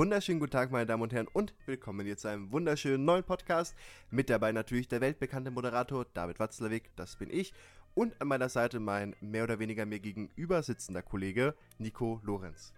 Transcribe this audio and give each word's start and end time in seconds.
wunderschönen 0.00 0.40
guten 0.40 0.52
Tag, 0.52 0.70
meine 0.70 0.86
Damen 0.86 1.02
und 1.02 1.12
Herren, 1.12 1.28
und 1.30 1.52
willkommen 1.66 2.06
hier 2.06 2.16
zu 2.16 2.28
einem 2.28 2.50
wunderschönen 2.52 3.04
neuen 3.04 3.22
Podcast. 3.22 3.76
Mit 4.10 4.30
dabei 4.30 4.50
natürlich 4.50 4.88
der 4.88 5.02
weltbekannte 5.02 5.50
Moderator 5.50 6.06
David 6.14 6.40
Watzlawick, 6.40 6.90
das 6.96 7.16
bin 7.16 7.28
ich. 7.30 7.52
Und 7.92 8.18
an 8.18 8.28
meiner 8.28 8.48
Seite 8.48 8.80
mein 8.80 9.14
mehr 9.20 9.44
oder 9.44 9.58
weniger 9.58 9.84
mir 9.84 10.00
gegenüber 10.00 10.62
sitzender 10.62 11.02
Kollege 11.02 11.54
Nico 11.76 12.18
Lorenz. 12.24 12.72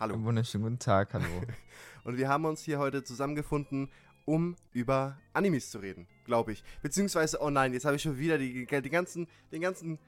Hallo. 0.00 0.14
Einen 0.14 0.24
wunderschönen 0.24 0.64
guten 0.64 0.78
Tag, 0.80 1.14
hallo. 1.14 1.42
und 2.02 2.16
wir 2.16 2.28
haben 2.28 2.44
uns 2.44 2.62
hier 2.62 2.80
heute 2.80 3.04
zusammengefunden, 3.04 3.88
um 4.24 4.56
über 4.72 5.16
Animes 5.32 5.70
zu 5.70 5.78
reden, 5.78 6.08
glaube 6.24 6.50
ich. 6.50 6.64
Beziehungsweise, 6.82 7.40
oh 7.40 7.50
nein, 7.50 7.72
jetzt 7.72 7.84
habe 7.84 7.94
ich 7.94 8.02
schon 8.02 8.18
wieder 8.18 8.36
die, 8.36 8.66
die 8.66 8.90
ganzen, 8.90 9.28
den 9.52 9.60
ganzen 9.60 9.94
äh, 9.94 9.98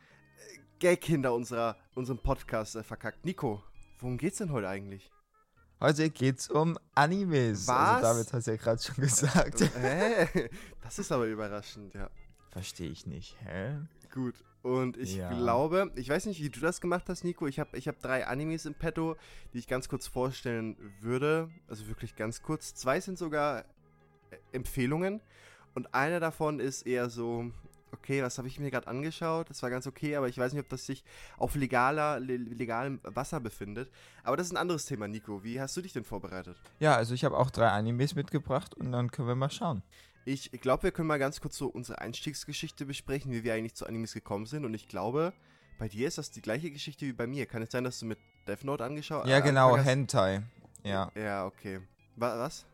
Gag 0.81 1.05
hinter 1.05 1.33
unserer, 1.33 1.77
unserem 1.95 2.19
Podcast 2.19 2.75
äh, 2.75 2.83
verkackt. 2.83 3.25
Nico, 3.25 3.63
worum 4.01 4.19
geht's 4.19 4.39
denn 4.39 4.51
heute 4.51 4.69
eigentlich? 4.69 5.13
Heute 5.79 6.09
geht's 6.09 6.49
um 6.49 6.79
Animes. 6.95 7.69
Was? 7.69 8.03
Also 8.03 8.25
David 8.25 8.35
es 8.35 8.47
ja 8.47 8.57
gerade 8.57 8.83
schon 8.83 8.95
gesagt. 8.97 9.61
Hä? 9.79 10.49
Das 10.83 10.99
ist 10.99 11.13
aber 11.13 11.27
überraschend, 11.27 11.93
ja. 11.95 12.09
Verstehe 12.51 12.89
ich 12.89 13.07
nicht. 13.07 13.37
Hä? 13.45 13.77
Gut. 14.13 14.35
Und 14.63 14.97
ich 14.97 15.17
ja. 15.17 15.29
glaube, 15.29 15.93
ich 15.95 16.09
weiß 16.09 16.27
nicht, 16.27 16.43
wie 16.43 16.49
du 16.49 16.61
das 16.61 16.81
gemacht 16.81 17.09
hast, 17.09 17.25
Nico. 17.25 17.47
Ich 17.47 17.61
habe 17.61 17.77
ich 17.77 17.87
hab 17.87 18.01
drei 18.01 18.27
Animes 18.27 18.65
im 18.65 18.75
Petto, 18.75 19.17
die 19.53 19.59
ich 19.59 19.69
ganz 19.69 19.89
kurz 19.89 20.07
vorstellen 20.07 20.77
würde. 21.03 21.51
Also 21.69 21.87
wirklich 21.89 22.17
ganz 22.17 22.43
kurz. 22.43 22.75
Zwei 22.75 23.01
sind 23.01 23.19
sogar 23.19 23.61
äh, 24.31 24.37
Empfehlungen. 24.53 25.21
Und 25.75 25.95
einer 25.95 26.21
davon 26.21 26.59
ist 26.59 26.87
eher 26.87 27.11
so, 27.11 27.53
okay, 27.97 28.23
was 28.23 28.39
habe 28.39 28.49
ich 28.49 28.61
mir 28.61 28.71
gerade 28.71 28.87
angeschaut? 28.87 29.51
Das 29.51 29.63
war 29.63 29.71
ganz 29.71 29.87
okay, 29.87 30.17
aber 30.17 30.29
ich 30.29 30.39
weiß 30.39 30.53
nicht, 30.53 30.63
ob 30.63 30.69
das 30.69 30.87
sich 30.87 31.05
auf 31.37 31.55
legaler, 31.55 32.21
legalem 32.21 33.01
Wasser 33.03 33.41
befindet. 33.41 33.91
Aber 34.23 34.37
das 34.37 34.47
ist 34.47 34.53
ein 34.53 34.57
anderes 34.57 34.87
Thema, 34.87 35.09
Nico. 35.09 35.43
Wie 35.43 35.61
hast 35.61 35.77
du 35.77 35.83
dich 35.83 35.93
denn 35.93 36.05
vorbereitet? 36.05 36.57
Ja, 36.79 36.97
also 36.97 37.15
ich 37.15 37.25
habe 37.25 37.37
auch 37.37 37.51
drei 37.51 37.69
Animes 37.69 38.15
mitgebracht 38.15 38.75
und 38.75 38.93
dann 38.93 39.11
können 39.11 39.29
wir 39.29 39.35
mal 39.35 39.51
schauen. 39.51 39.83
Ich 40.25 40.51
glaube, 40.51 40.85
wir 40.85 40.91
können 40.91 41.07
mal 41.07 41.19
ganz 41.19 41.41
kurz 41.41 41.57
so 41.57 41.69
unsere 41.69 42.01
Einstiegsgeschichte 42.01 42.85
besprechen, 42.85 43.33
wie 43.33 43.45
wir 43.45 43.55
eigentlich 43.55 43.75
zu 43.75 43.87
Animes 43.87 44.13
gekommen 44.13 44.47
sind. 44.47 44.65
Und 44.65 44.75
ich 44.75 44.89
glaube, 44.89 45.33
bei 45.79 45.89
dir 45.89 46.09
ist 46.09 46.19
das 46.19 46.31
die 46.31 46.43
gleiche 46.43 46.71
Geschichte 46.71 47.07
wie 47.07 47.13
bei 47.13 47.27
mir. 47.27 47.47
Kann 47.47 47.63
es 47.63 47.71
sein, 47.71 47.85
dass 47.85 48.01
du 48.01 48.07
mit 48.07 48.19
Death 48.49 48.65
Note 48.65 48.85
angeschaut 48.85 49.23
hast? 49.23 49.31
Ja, 49.31 49.41
genau, 49.41 49.77
Hentai. 49.77 50.43
Ja. 50.83 51.13
Ja, 51.15 51.47
okay. 51.47 51.81
Was? 52.17 52.67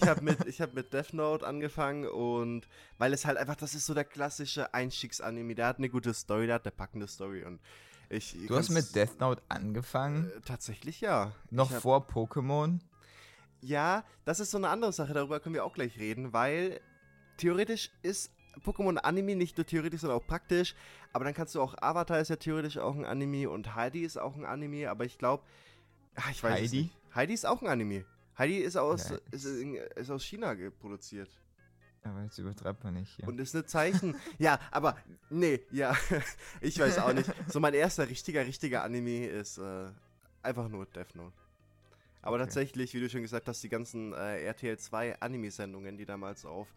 Ich 0.00 0.08
habe 0.08 0.22
mit, 0.22 0.40
hab 0.60 0.74
mit 0.74 0.92
Death 0.92 1.12
Note 1.12 1.46
angefangen 1.46 2.06
und 2.06 2.66
weil 2.98 3.12
es 3.12 3.24
halt 3.24 3.38
einfach, 3.38 3.56
das 3.56 3.74
ist 3.74 3.86
so 3.86 3.94
der 3.94 4.04
klassische 4.04 4.74
Einstiegsanime. 4.74 5.54
Der 5.54 5.66
hat 5.66 5.78
eine 5.78 5.88
gute 5.88 6.14
Story, 6.14 6.46
der 6.46 6.56
hat 6.56 6.66
eine 6.66 6.72
packende 6.72 7.06
Story 7.06 7.44
und 7.44 7.60
ich. 8.08 8.36
Du 8.46 8.56
hast 8.56 8.70
mit 8.70 8.94
Death 8.94 9.20
Note 9.20 9.42
angefangen? 9.48 10.30
Äh, 10.30 10.40
tatsächlich 10.40 11.00
ja. 11.00 11.32
Noch 11.50 11.70
hab, 11.70 11.82
vor 11.82 12.06
Pokémon? 12.08 12.80
Ja, 13.60 14.04
das 14.24 14.40
ist 14.40 14.50
so 14.50 14.58
eine 14.58 14.68
andere 14.68 14.92
Sache, 14.92 15.12
darüber 15.12 15.40
können 15.40 15.54
wir 15.54 15.64
auch 15.64 15.74
gleich 15.74 15.98
reden, 15.98 16.32
weil 16.32 16.80
theoretisch 17.36 17.90
ist 18.02 18.32
Pokémon 18.64 18.96
Anime 18.96 19.36
nicht 19.36 19.56
nur 19.56 19.66
theoretisch, 19.66 20.00
sondern 20.00 20.18
auch 20.18 20.26
praktisch. 20.26 20.74
Aber 21.12 21.24
dann 21.24 21.34
kannst 21.34 21.54
du 21.54 21.62
auch 21.62 21.74
Avatar 21.80 22.20
ist 22.20 22.28
ja 22.28 22.36
theoretisch 22.36 22.78
auch 22.78 22.94
ein 22.94 23.04
Anime 23.04 23.48
und 23.48 23.74
Heidi 23.74 24.00
ist 24.00 24.16
auch 24.16 24.36
ein 24.36 24.44
Anime, 24.44 24.90
aber 24.90 25.04
ich 25.04 25.18
glaube, 25.18 25.44
ah, 26.16 26.30
ich 26.30 26.42
weiß 26.42 26.60
Heidi? 26.60 26.90
Heidi 27.14 27.34
ist 27.34 27.46
auch 27.46 27.62
ein 27.62 27.68
Anime. 27.68 28.04
Heidi 28.38 28.58
ist 28.58 28.76
aus, 28.76 29.10
ja. 29.10 29.18
ist, 29.32 29.44
ist, 29.44 30.10
aus 30.10 30.24
China 30.24 30.56
produziert. 30.78 31.28
Aber 32.04 32.22
jetzt 32.22 32.38
übertreibt 32.38 32.84
man 32.84 32.94
nicht. 32.94 33.18
Ja. 33.18 33.26
Und 33.26 33.40
ist 33.40 33.54
eine 33.54 33.66
Zeichen. 33.66 34.14
ja, 34.38 34.60
aber 34.70 34.96
nee, 35.28 35.60
ja, 35.72 35.96
ich 36.60 36.78
weiß 36.78 36.98
auch 36.98 37.12
nicht. 37.12 37.30
So 37.48 37.58
mein 37.58 37.74
erster 37.74 38.08
richtiger, 38.08 38.46
richtiger 38.46 38.84
Anime 38.84 39.26
ist 39.26 39.58
äh, 39.58 39.88
einfach 40.42 40.68
nur 40.68 40.86
Death 40.86 41.16
Note. 41.16 41.36
Aber 42.22 42.36
okay. 42.36 42.44
tatsächlich, 42.44 42.94
wie 42.94 43.00
du 43.00 43.10
schon 43.10 43.22
gesagt 43.22 43.48
hast, 43.48 43.62
die 43.62 43.68
ganzen 43.68 44.12
äh, 44.12 44.42
RTL 44.44 44.78
2 44.78 45.20
Anime-Sendungen, 45.20 45.96
die 45.96 46.06
damals 46.06 46.44
auf 46.44 46.68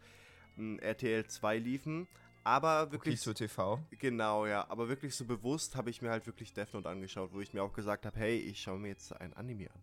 äh, 0.57 0.77
RTL 0.77 1.27
2 1.27 1.57
liefen. 1.59 2.07
Aber 2.43 2.91
wirklich. 2.91 3.15
Kizo 3.15 3.33
TV. 3.33 3.79
Genau, 3.91 4.47
ja. 4.47 4.67
Aber 4.69 4.89
wirklich 4.89 5.15
so 5.15 5.25
bewusst 5.25 5.75
habe 5.75 5.91
ich 5.91 6.01
mir 6.01 6.09
halt 6.09 6.25
wirklich 6.25 6.53
Death 6.53 6.73
Note 6.73 6.89
angeschaut, 6.89 7.31
wo 7.33 7.39
ich 7.39 7.53
mir 7.53 7.61
auch 7.61 7.73
gesagt 7.73 8.07
habe, 8.07 8.17
hey, 8.17 8.37
ich 8.37 8.61
schaue 8.61 8.79
mir 8.79 8.87
jetzt 8.87 9.13
ein 9.21 9.33
Anime 9.33 9.69
an 9.71 9.81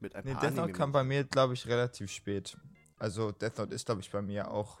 mit 0.00 0.14
ein 0.14 0.24
nee, 0.24 0.34
Death 0.34 0.54
Note 0.54 0.72
kam 0.72 0.92
bei 0.92 1.04
mir, 1.04 1.24
glaube 1.24 1.54
ich, 1.54 1.66
relativ 1.66 2.10
spät. 2.10 2.56
Also 2.98 3.32
Death 3.32 3.58
Note 3.58 3.74
ist, 3.74 3.86
glaube 3.86 4.00
ich, 4.00 4.10
bei 4.10 4.22
mir 4.22 4.50
auch, 4.50 4.80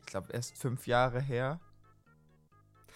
ich 0.00 0.06
glaube, 0.06 0.32
erst 0.32 0.56
fünf 0.56 0.86
Jahre 0.86 1.20
her. 1.20 1.60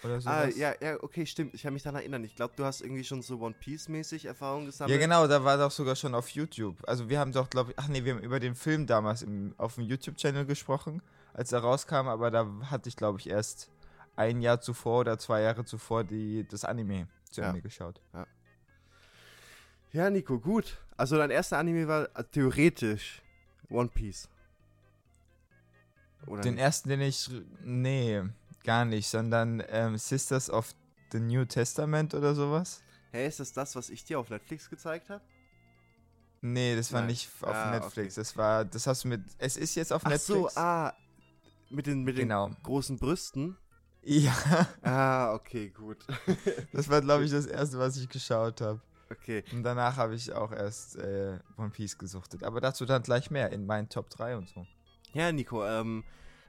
Oder 0.03 0.19
so. 0.19 0.29
Ah, 0.29 0.47
ja, 0.47 0.73
ja, 0.81 1.01
okay, 1.01 1.25
stimmt. 1.25 1.53
Ich 1.53 1.63
kann 1.63 1.73
mich 1.73 1.83
daran 1.83 2.01
erinnern. 2.01 2.23
Ich 2.23 2.35
glaube, 2.35 2.53
du 2.57 2.65
hast 2.65 2.81
irgendwie 2.81 3.03
schon 3.03 3.21
so 3.21 3.39
One 3.39 3.55
Piece-mäßig 3.57 4.25
Erfahrungen 4.25 4.65
gesammelt. 4.65 4.93
Ja, 4.93 5.01
genau, 5.01 5.27
da 5.27 5.43
war 5.43 5.57
doch 5.57 5.71
sogar 5.71 5.95
schon 5.95 6.13
auf 6.13 6.29
YouTube. 6.29 6.77
Also 6.87 7.09
wir 7.09 7.19
haben 7.19 7.31
doch, 7.31 7.49
glaube 7.49 7.71
ich, 7.71 7.79
ach 7.79 7.87
nee, 7.87 8.03
wir 8.03 8.15
haben 8.15 8.23
über 8.23 8.39
den 8.39 8.55
Film 8.55 8.85
damals 8.85 9.21
im, 9.21 9.55
auf 9.57 9.75
dem 9.75 9.85
YouTube-Channel 9.85 10.45
gesprochen, 10.45 11.01
als 11.33 11.51
er 11.51 11.59
rauskam, 11.59 12.07
aber 12.07 12.31
da 12.31 12.47
hatte 12.69 12.89
ich, 12.89 12.97
glaube 12.97 13.19
ich, 13.19 13.29
erst 13.29 13.71
ein 14.15 14.41
Jahr 14.41 14.59
zuvor 14.61 15.01
oder 15.01 15.17
zwei 15.17 15.41
Jahre 15.41 15.65
zuvor 15.65 16.03
die, 16.03 16.45
das 16.47 16.65
Anime 16.65 17.07
zu 17.31 17.41
Ende 17.41 17.57
ja. 17.57 17.63
geschaut. 17.63 18.01
Ja. 18.13 18.27
Ja, 19.93 20.09
Nico, 20.09 20.39
gut. 20.39 20.77
Also 20.97 21.17
dein 21.17 21.29
erster 21.29 21.59
Anime 21.59 21.87
war 21.87 22.09
äh, 22.15 22.23
theoretisch 22.23 23.21
One 23.69 23.89
Piece. 23.89 24.27
Oder 26.25 26.41
den 26.41 26.55
nicht? 26.55 26.63
ersten, 26.63 26.89
den 26.89 27.01
ich. 27.01 27.29
Nee, 27.63 28.23
gar 28.63 28.85
nicht, 28.85 29.07
sondern 29.07 29.63
ähm, 29.69 29.97
Sisters 29.97 30.49
of 30.49 30.73
the 31.11 31.19
New 31.19 31.45
Testament 31.45 32.15
oder 32.15 32.33
sowas. 32.33 32.81
Hä, 33.11 33.19
hey, 33.19 33.27
ist 33.27 33.39
das 33.39 33.53
das, 33.53 33.75
was 33.75 33.91
ich 33.91 34.03
dir 34.03 34.19
auf 34.19 34.31
Netflix 34.31 34.67
gezeigt 34.67 35.11
habe? 35.11 35.23
Nee, 36.41 36.75
das 36.75 36.91
war 36.91 37.01
Nein. 37.01 37.11
nicht 37.11 37.29
auf 37.41 37.53
ah, 37.55 37.69
Netflix. 37.69 38.15
Okay. 38.15 38.21
Das 38.21 38.35
war, 38.35 38.65
das 38.65 38.87
hast 38.87 39.03
du 39.03 39.09
mit. 39.09 39.21
Es 39.37 39.57
ist 39.57 39.75
jetzt 39.75 39.93
auf 39.93 40.01
Ach 40.05 40.09
Netflix. 40.09 40.55
So, 40.55 40.59
ah. 40.59 40.93
Mit 41.69 41.85
den, 41.85 42.03
mit 42.03 42.15
genau. 42.15 42.47
den 42.47 42.57
großen 42.63 42.97
Brüsten. 42.97 43.57
Ja. 44.05 44.35
Ah, 44.81 45.33
okay, 45.33 45.69
gut. 45.69 46.05
das 46.73 46.89
war, 46.89 46.99
glaube 46.99 47.23
ich, 47.23 47.31
das 47.31 47.45
erste, 47.45 47.79
was 47.79 47.95
ich 47.95 48.09
geschaut 48.09 48.59
habe. 48.59 48.81
Okay. 49.19 49.43
Und 49.51 49.63
danach 49.63 49.97
habe 49.97 50.15
ich 50.15 50.33
auch 50.33 50.51
erst 50.51 50.97
äh, 50.97 51.37
One 51.57 51.69
Piece 51.69 51.97
gesuchtet. 51.97 52.43
Aber 52.43 52.61
dazu 52.61 52.85
dann 52.85 53.03
gleich 53.03 53.31
mehr 53.31 53.51
in 53.51 53.65
meinen 53.65 53.89
Top 53.89 54.09
3 54.09 54.37
und 54.37 54.49
so. 54.49 54.65
Ja, 55.13 55.31
Nico, 55.31 55.65
ähm, 55.65 56.03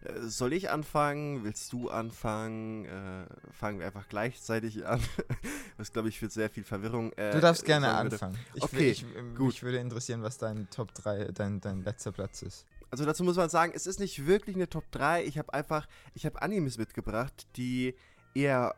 äh, 0.04 0.22
soll 0.22 0.52
ich 0.52 0.70
anfangen? 0.70 1.44
Willst 1.44 1.72
du 1.72 1.90
anfangen? 1.90 2.84
Äh, 2.86 3.26
fangen 3.52 3.78
wir 3.78 3.86
einfach 3.86 4.08
gleichzeitig 4.08 4.86
an. 4.86 5.00
was, 5.76 5.92
glaube 5.92 6.08
ich, 6.08 6.18
für 6.18 6.30
sehr 6.30 6.50
viel 6.50 6.64
Verwirrung. 6.64 7.12
Äh, 7.12 7.32
du 7.32 7.40
darfst 7.40 7.64
gerne 7.64 7.88
anfangen. 7.88 8.38
Ich, 8.54 8.62
okay, 8.62 8.90
ich, 8.90 9.06
gut. 9.34 9.48
Mich 9.48 9.62
würde 9.62 9.78
interessieren, 9.78 10.22
was 10.22 10.38
dein 10.38 10.68
Top 10.70 10.94
3, 10.94 11.32
dein, 11.32 11.60
dein 11.60 11.82
letzter 11.82 12.12
Platz 12.12 12.42
ist. 12.42 12.66
Also 12.90 13.04
dazu 13.04 13.24
muss 13.24 13.36
man 13.36 13.50
sagen, 13.50 13.72
es 13.74 13.86
ist 13.86 13.98
nicht 13.98 14.26
wirklich 14.26 14.56
eine 14.56 14.68
Top 14.68 14.84
3. 14.92 15.24
Ich 15.24 15.38
habe 15.38 15.52
einfach, 15.52 15.88
ich 16.14 16.26
habe 16.26 16.40
Animes 16.40 16.78
mitgebracht, 16.78 17.46
die 17.56 17.94
eher 18.34 18.74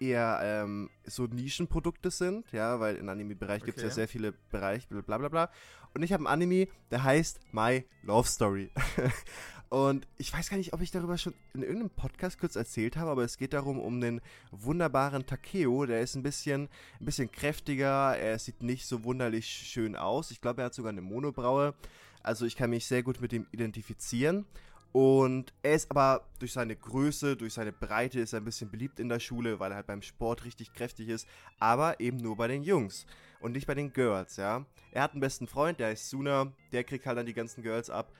eher 0.00 0.40
ähm, 0.42 0.90
so 1.04 1.24
Nischenprodukte 1.26 2.10
sind, 2.10 2.50
ja, 2.52 2.80
weil 2.80 2.96
im 2.96 3.08
Anime-Bereich 3.08 3.62
okay. 3.62 3.66
gibt 3.66 3.78
es 3.78 3.84
ja 3.84 3.90
sehr 3.90 4.08
viele 4.08 4.32
Bereiche, 4.50 4.86
bla 4.88 5.18
bla 5.18 5.28
bla. 5.28 5.50
Und 5.94 6.02
ich 6.02 6.12
habe 6.12 6.20
einen 6.20 6.42
Anime, 6.42 6.68
der 6.90 7.02
heißt 7.02 7.40
My 7.52 7.84
Love 8.02 8.28
Story. 8.28 8.70
und 9.68 10.06
ich 10.16 10.32
weiß 10.32 10.50
gar 10.50 10.56
nicht, 10.56 10.72
ob 10.72 10.80
ich 10.80 10.90
darüber 10.90 11.18
schon 11.18 11.34
in 11.54 11.62
irgendeinem 11.62 11.90
Podcast 11.90 12.38
kurz 12.38 12.56
erzählt 12.56 12.96
habe, 12.96 13.10
aber 13.10 13.24
es 13.24 13.38
geht 13.38 13.52
darum, 13.52 13.78
um 13.78 14.00
den 14.00 14.20
wunderbaren 14.50 15.26
Takeo. 15.26 15.86
Der 15.86 16.00
ist 16.00 16.14
ein 16.14 16.22
bisschen, 16.22 16.68
ein 17.00 17.04
bisschen 17.04 17.30
kräftiger, 17.30 18.16
er 18.16 18.38
sieht 18.38 18.62
nicht 18.62 18.86
so 18.86 19.04
wunderlich 19.04 19.46
schön 19.46 19.96
aus. 19.96 20.30
Ich 20.30 20.40
glaube, 20.40 20.62
er 20.62 20.66
hat 20.66 20.74
sogar 20.74 20.92
eine 20.92 21.02
Monobraue. 21.02 21.74
Also 22.22 22.44
ich 22.46 22.56
kann 22.56 22.70
mich 22.70 22.86
sehr 22.86 23.02
gut 23.02 23.20
mit 23.20 23.32
ihm 23.32 23.46
identifizieren. 23.52 24.44
Und 24.92 25.52
er 25.62 25.74
ist 25.74 25.90
aber 25.90 26.26
durch 26.38 26.52
seine 26.52 26.74
Größe, 26.74 27.36
durch 27.36 27.54
seine 27.54 27.72
Breite 27.72 28.20
ist 28.20 28.32
er 28.32 28.40
ein 28.40 28.44
bisschen 28.44 28.70
beliebt 28.70 28.98
in 29.00 29.08
der 29.08 29.20
Schule, 29.20 29.60
weil 29.60 29.72
er 29.72 29.76
halt 29.76 29.86
beim 29.86 30.02
Sport 30.02 30.44
richtig 30.44 30.72
kräftig 30.72 31.08
ist, 31.08 31.28
aber 31.58 32.00
eben 32.00 32.16
nur 32.16 32.36
bei 32.36 32.48
den 32.48 32.62
Jungs 32.62 33.06
und 33.40 33.52
nicht 33.52 33.66
bei 33.66 33.74
den 33.74 33.92
Girls, 33.92 34.36
ja. 34.36 34.64
Er 34.90 35.02
hat 35.02 35.12
einen 35.12 35.20
besten 35.20 35.46
Freund, 35.46 35.78
der 35.78 35.88
heißt 35.88 36.08
Suna, 36.08 36.52
der 36.72 36.84
kriegt 36.84 37.06
halt 37.06 37.18
dann 37.18 37.26
die 37.26 37.34
ganzen 37.34 37.62
Girls 37.62 37.90
ab. 37.90 38.12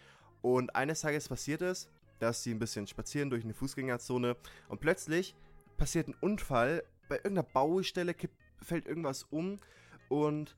Und 0.42 0.76
eines 0.76 1.00
Tages 1.00 1.28
passiert 1.28 1.62
es, 1.62 1.88
dass 2.18 2.42
sie 2.42 2.52
ein 2.52 2.58
bisschen 2.58 2.86
spazieren 2.86 3.30
durch 3.30 3.44
eine 3.44 3.54
Fußgängerzone 3.54 4.36
und 4.68 4.80
plötzlich 4.80 5.34
passiert 5.78 6.08
ein 6.08 6.16
Unfall, 6.20 6.84
bei 7.08 7.16
irgendeiner 7.16 7.44
Baustelle 7.44 8.14
fällt 8.60 8.86
irgendwas 8.86 9.22
um 9.24 9.60
und 10.08 10.56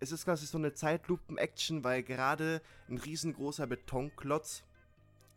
es 0.00 0.10
ist 0.10 0.24
quasi 0.24 0.46
so 0.46 0.58
eine 0.58 0.72
Zeitlupen-Action, 0.72 1.84
weil 1.84 2.02
gerade 2.02 2.62
ein 2.88 2.98
riesengroßer 2.98 3.66
Betonklotz 3.66 4.64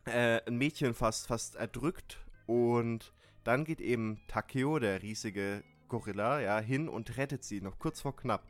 äh, 0.05 0.41
ein 0.45 0.57
Mädchen 0.57 0.93
fast, 0.93 1.27
fast 1.27 1.55
erdrückt 1.55 2.17
und 2.45 3.13
dann 3.43 3.63
geht 3.63 3.79
eben 3.79 4.19
Takeo, 4.27 4.79
der 4.79 5.01
riesige 5.01 5.63
Gorilla, 5.87 6.39
ja, 6.39 6.59
hin 6.59 6.89
und 6.89 7.17
rettet 7.17 7.43
sie 7.43 7.61
noch 7.61 7.79
kurz 7.79 8.01
vor 8.01 8.15
knapp. 8.15 8.43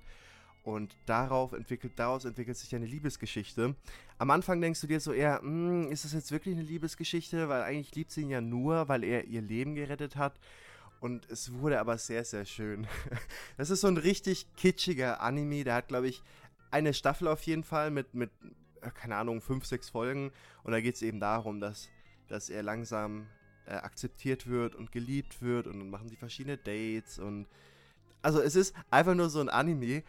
Und 0.64 0.98
darauf 1.06 1.54
entwickelt, 1.54 1.94
daraus 1.98 2.26
entwickelt 2.26 2.58
sich 2.58 2.74
eine 2.74 2.88
Liebesgeschichte. 2.88 3.76
Am 4.18 4.32
Anfang 4.32 4.62
denkst 4.62 4.82
du 4.82 4.88
dir 4.88 5.00
so 5.00 5.14
eher, 5.14 5.42
hm, 5.42 5.92
ist 5.92 6.06
das 6.06 6.14
jetzt 6.14 6.32
wirklich 6.32 6.56
eine 6.56 6.64
Liebesgeschichte? 6.64 7.50
Weil 7.50 7.62
eigentlich 7.62 7.94
liebt 7.94 8.10
sie 8.10 8.22
ihn 8.22 8.32
ja 8.32 8.42
nur, 8.42 8.88
weil 8.88 9.04
er 9.04 9.26
ihr 9.26 9.44
Leben 9.44 9.76
gerettet 9.76 10.16
hat. 10.16 10.40
Und 11.02 11.30
es 11.30 11.54
wurde 11.54 11.80
aber 11.80 12.00
sehr, 12.00 12.26
sehr 12.26 12.46
schön. 12.46 12.88
Das 13.58 13.70
ist 13.70 13.82
so 13.82 13.88
ein 13.88 13.98
richtig 13.98 14.48
kitschiger 14.56 15.22
Anime. 15.22 15.64
Der 15.64 15.76
hat, 15.76 15.90
glaube 15.90 16.08
ich, 16.08 16.24
eine 16.72 16.96
Staffel 16.96 17.28
auf 17.28 17.44
jeden 17.44 17.64
Fall 17.64 17.92
mit, 17.92 18.16
mit 18.16 18.32
keine 18.94 19.16
Ahnung, 19.16 19.42
fünf, 19.42 19.66
sechs 19.66 19.90
Folgen. 19.90 20.32
Und 20.64 20.72
da 20.72 20.82
geht 20.82 20.96
es 20.96 21.02
eben 21.02 21.20
darum, 21.20 21.60
dass, 21.60 21.90
dass 22.28 22.50
er 22.50 22.64
langsam 22.64 23.28
äh, 23.66 23.74
akzeptiert 23.74 24.48
wird 24.48 24.76
und 24.76 24.92
geliebt 24.92 25.42
wird 25.42 25.68
und 25.68 25.80
dann 25.80 25.90
machen 25.90 26.10
die 26.10 26.16
verschiedene 26.16 26.58
Dates 26.58 27.20
und 27.20 27.48
also 28.22 28.42
es 28.42 28.56
ist 28.56 28.74
einfach 28.90 29.14
nur 29.14 29.30
so 29.30 29.40
ein 29.40 29.50
Anime, 29.50 30.02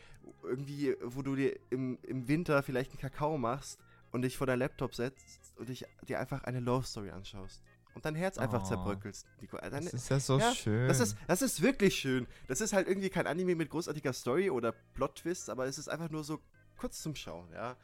irgendwie, 0.43 0.97
wo 1.03 1.21
du 1.21 1.37
dir 1.37 1.55
im, 1.69 1.99
im 2.03 2.27
Winter 2.27 2.63
vielleicht 2.63 2.93
einen 2.93 2.99
Kakao 3.01 3.37
machst 3.37 3.79
und 4.11 4.23
dich 4.23 4.39
vor 4.39 4.47
dein 4.47 4.59
Laptop 4.59 4.95
setzt 4.95 5.53
und 5.57 5.69
dich, 5.69 5.85
dir 6.09 6.19
einfach 6.19 6.45
eine 6.45 6.61
Love 6.61 6.87
Story 6.87 7.11
anschaust. 7.11 7.63
Und 7.95 8.07
dein 8.07 8.15
Herz 8.15 8.39
einfach 8.39 8.63
oh, 8.63 8.67
zerbröckelst, 8.67 9.27
Nico. 9.41 9.59
Dann, 9.59 9.85
das 9.85 9.93
ist 9.93 10.09
ja 10.09 10.19
so 10.19 10.39
ja, 10.39 10.55
schön. 10.55 10.89
Das 10.89 11.01
ist, 11.01 11.17
das 11.27 11.43
ist 11.43 11.61
wirklich 11.61 11.95
schön. 11.95 12.27
Das 12.47 12.63
ist 12.63 12.73
halt 12.73 12.89
irgendwie 12.89 13.11
kein 13.11 13.27
Anime 13.27 13.55
mit 13.55 13.69
großartiger 13.69 14.15
Story 14.15 14.49
oder 14.49 14.73
Plot-Twists, 14.73 15.51
aber 15.51 15.67
es 15.67 15.77
ist 15.77 15.89
einfach 15.89 16.11
nur 16.11 16.25
so 16.25 16.41
kurz 16.79 17.03
zum 17.03 17.15
Schauen, 17.15 17.51
ja. 17.53 17.77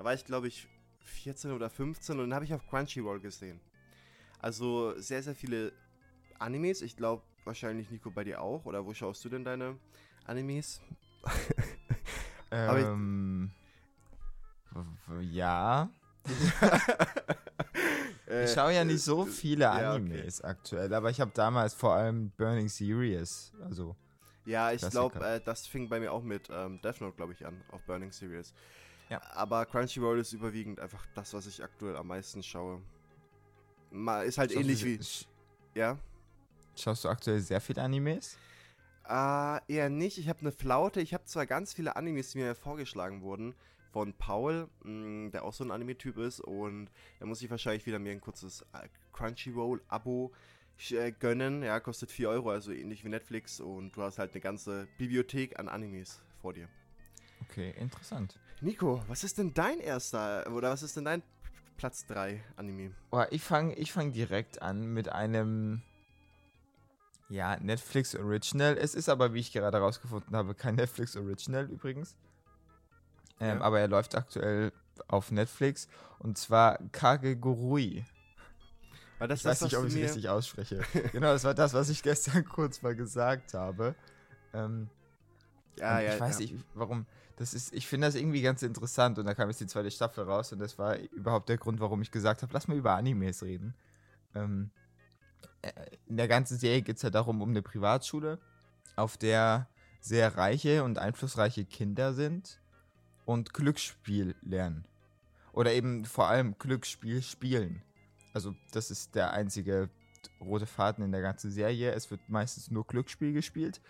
Da 0.00 0.04
war 0.04 0.14
ich, 0.14 0.24
glaube 0.24 0.48
ich, 0.48 0.66
14 1.04 1.50
oder 1.50 1.68
15 1.68 2.18
und 2.18 2.30
dann 2.30 2.34
habe 2.34 2.46
ich 2.46 2.54
auf 2.54 2.66
Crunchyroll 2.66 3.20
gesehen. 3.20 3.60
Also 4.38 4.98
sehr, 4.98 5.22
sehr 5.22 5.34
viele 5.34 5.74
Animes. 6.38 6.80
Ich 6.80 6.96
glaube, 6.96 7.22
wahrscheinlich 7.44 7.90
Nico 7.90 8.10
bei 8.10 8.24
dir 8.24 8.40
auch. 8.40 8.64
Oder 8.64 8.86
wo 8.86 8.94
schaust 8.94 9.22
du 9.26 9.28
denn 9.28 9.44
deine 9.44 9.76
Animes? 10.24 10.80
ähm, 12.50 13.50
ja. 15.20 15.90
ich 18.26 18.52
schaue 18.52 18.72
ja 18.72 18.86
nicht 18.86 19.02
so 19.02 19.26
viele 19.26 19.68
Animes 19.68 20.38
ja, 20.38 20.44
okay. 20.44 20.50
aktuell, 20.50 20.94
aber 20.94 21.10
ich 21.10 21.20
habe 21.20 21.32
damals 21.34 21.74
vor 21.74 21.92
allem 21.92 22.30
Burning 22.38 22.70
Series, 22.70 23.52
also. 23.60 23.94
Ja, 24.46 24.72
ich 24.72 24.80
glaube, 24.80 25.22
äh, 25.22 25.42
das 25.44 25.66
fing 25.66 25.90
bei 25.90 26.00
mir 26.00 26.10
auch 26.10 26.22
mit 26.22 26.48
ähm, 26.50 26.80
Death 26.80 27.02
Note, 27.02 27.18
glaube 27.18 27.34
ich, 27.34 27.44
an, 27.44 27.62
auf 27.70 27.82
Burning 27.84 28.12
Series. 28.12 28.54
Ja. 29.10 29.20
Aber 29.34 29.66
Crunchyroll 29.66 30.20
ist 30.20 30.32
überwiegend 30.32 30.80
einfach 30.80 31.04
das, 31.14 31.34
was 31.34 31.46
ich 31.46 31.62
aktuell 31.62 31.96
am 31.96 32.06
meisten 32.06 32.42
schaue. 32.42 32.80
Mal, 33.90 34.24
ist 34.24 34.38
halt 34.38 34.52
Schaust 34.52 34.62
ähnlich 34.62 34.84
wie. 34.84 35.00
Ja. 35.74 35.98
Schaust 36.76 37.04
du 37.04 37.08
aktuell 37.08 37.40
sehr 37.40 37.60
viele 37.60 37.82
Animes? 37.82 38.38
Äh, 39.08 39.60
eher 39.66 39.90
nicht. 39.90 40.18
Ich 40.18 40.28
habe 40.28 40.40
eine 40.40 40.52
Flaute. 40.52 41.00
Ich 41.00 41.12
habe 41.12 41.24
zwar 41.24 41.44
ganz 41.44 41.74
viele 41.74 41.96
Animes, 41.96 42.30
die 42.30 42.38
mir 42.38 42.54
vorgeschlagen 42.54 43.22
wurden 43.22 43.54
von 43.92 44.12
Paul, 44.14 44.68
mh, 44.84 44.90
mm, 44.90 45.30
der 45.32 45.44
auch 45.44 45.52
so 45.52 45.64
ein 45.64 45.72
Anime-Typ 45.72 46.16
ist. 46.18 46.40
Und 46.40 46.88
da 47.18 47.26
muss 47.26 47.42
ich 47.42 47.50
wahrscheinlich 47.50 47.86
wieder 47.86 47.98
mir 47.98 48.12
ein 48.12 48.20
kurzes 48.20 48.64
äh, 48.72 48.88
Crunchyroll-Abo 49.12 50.30
äh, 50.90 51.10
gönnen. 51.10 51.64
Ja, 51.64 51.80
kostet 51.80 52.12
4 52.12 52.30
Euro, 52.30 52.50
also 52.50 52.70
ähnlich 52.70 53.04
wie 53.04 53.08
Netflix. 53.08 53.58
Und 53.58 53.96
du 53.96 54.02
hast 54.02 54.20
halt 54.20 54.30
eine 54.32 54.40
ganze 54.40 54.86
Bibliothek 54.98 55.58
an 55.58 55.68
Animes 55.68 56.22
vor 56.40 56.52
dir. 56.52 56.68
Okay, 57.48 57.74
interessant. 57.76 58.38
Nico, 58.62 59.02
was 59.08 59.24
ist 59.24 59.38
denn 59.38 59.54
dein 59.54 59.80
erster 59.80 60.46
oder 60.52 60.70
was 60.70 60.82
ist 60.82 60.96
denn 60.96 61.04
dein 61.04 61.22
Platz 61.78 62.04
3 62.06 62.44
Anime? 62.56 62.92
Oh, 63.10 63.24
ich 63.30 63.42
fange 63.42 63.74
ich 63.74 63.92
fang 63.92 64.12
direkt 64.12 64.60
an 64.60 64.92
mit 64.92 65.08
einem 65.10 65.82
ja, 67.30 67.56
Netflix 67.58 68.14
Original. 68.14 68.76
Es 68.76 68.94
ist 68.94 69.08
aber, 69.08 69.32
wie 69.32 69.40
ich 69.40 69.52
gerade 69.52 69.78
herausgefunden 69.78 70.36
habe, 70.36 70.54
kein 70.54 70.74
Netflix 70.74 71.16
Original 71.16 71.70
übrigens. 71.70 72.16
Ähm, 73.38 73.58
ja. 73.58 73.64
Aber 73.64 73.80
er 73.80 73.88
läuft 73.88 74.14
aktuell 74.14 74.72
auf 75.08 75.30
Netflix. 75.30 75.88
Und 76.18 76.36
zwar 76.36 76.78
Kagegurui. 76.92 78.04
War 79.18 79.28
das 79.28 79.40
ich 79.40 79.42
das, 79.44 79.52
weiß 79.52 79.62
nicht, 79.62 79.76
ob 79.76 79.86
ich 79.86 79.94
es 79.94 80.02
richtig 80.02 80.28
ausspreche. 80.28 80.80
genau, 81.12 81.32
das 81.32 81.44
war 81.44 81.54
das, 81.54 81.72
was 81.72 81.88
ich 81.88 82.02
gestern 82.02 82.44
kurz 82.48 82.82
mal 82.82 82.96
gesagt 82.96 83.54
habe. 83.54 83.94
Ähm, 84.52 84.90
ja, 85.78 86.00
ja, 86.00 86.14
ich 86.14 86.20
weiß 86.20 86.40
ja. 86.40 86.46
nicht, 86.46 86.64
warum. 86.74 87.06
Das 87.40 87.54
ist, 87.54 87.72
ich 87.72 87.86
finde 87.86 88.06
das 88.06 88.16
irgendwie 88.16 88.42
ganz 88.42 88.60
interessant 88.60 89.18
und 89.18 89.24
da 89.24 89.32
kam 89.32 89.48
jetzt 89.48 89.62
die 89.62 89.66
zweite 89.66 89.90
Staffel 89.90 90.24
raus 90.24 90.52
und 90.52 90.58
das 90.58 90.78
war 90.78 90.98
überhaupt 90.98 91.48
der 91.48 91.56
Grund, 91.56 91.80
warum 91.80 92.02
ich 92.02 92.10
gesagt 92.10 92.42
habe, 92.42 92.52
lass 92.52 92.68
mal 92.68 92.76
über 92.76 92.96
Animes 92.96 93.42
reden. 93.42 93.72
Ähm, 94.34 94.70
in 96.06 96.18
der 96.18 96.28
ganzen 96.28 96.58
Serie 96.58 96.82
geht 96.82 96.96
es 96.96 97.02
ja 97.02 97.08
darum, 97.08 97.40
um 97.40 97.48
eine 97.48 97.62
Privatschule, 97.62 98.38
auf 98.94 99.16
der 99.16 99.70
sehr 100.02 100.36
reiche 100.36 100.84
und 100.84 100.98
einflussreiche 100.98 101.64
Kinder 101.64 102.12
sind 102.12 102.60
und 103.24 103.54
Glücksspiel 103.54 104.34
lernen. 104.42 104.84
Oder 105.54 105.72
eben 105.72 106.04
vor 106.04 106.28
allem 106.28 106.58
Glücksspiel 106.58 107.22
spielen. 107.22 107.80
Also 108.34 108.54
das 108.72 108.90
ist 108.90 109.14
der 109.14 109.32
einzige 109.32 109.88
rote 110.42 110.66
Faden 110.66 111.02
in 111.06 111.12
der 111.12 111.22
ganzen 111.22 111.50
Serie. 111.50 111.92
Es 111.92 112.10
wird 112.10 112.20
meistens 112.28 112.70
nur 112.70 112.86
Glücksspiel 112.86 113.32
gespielt. 113.32 113.80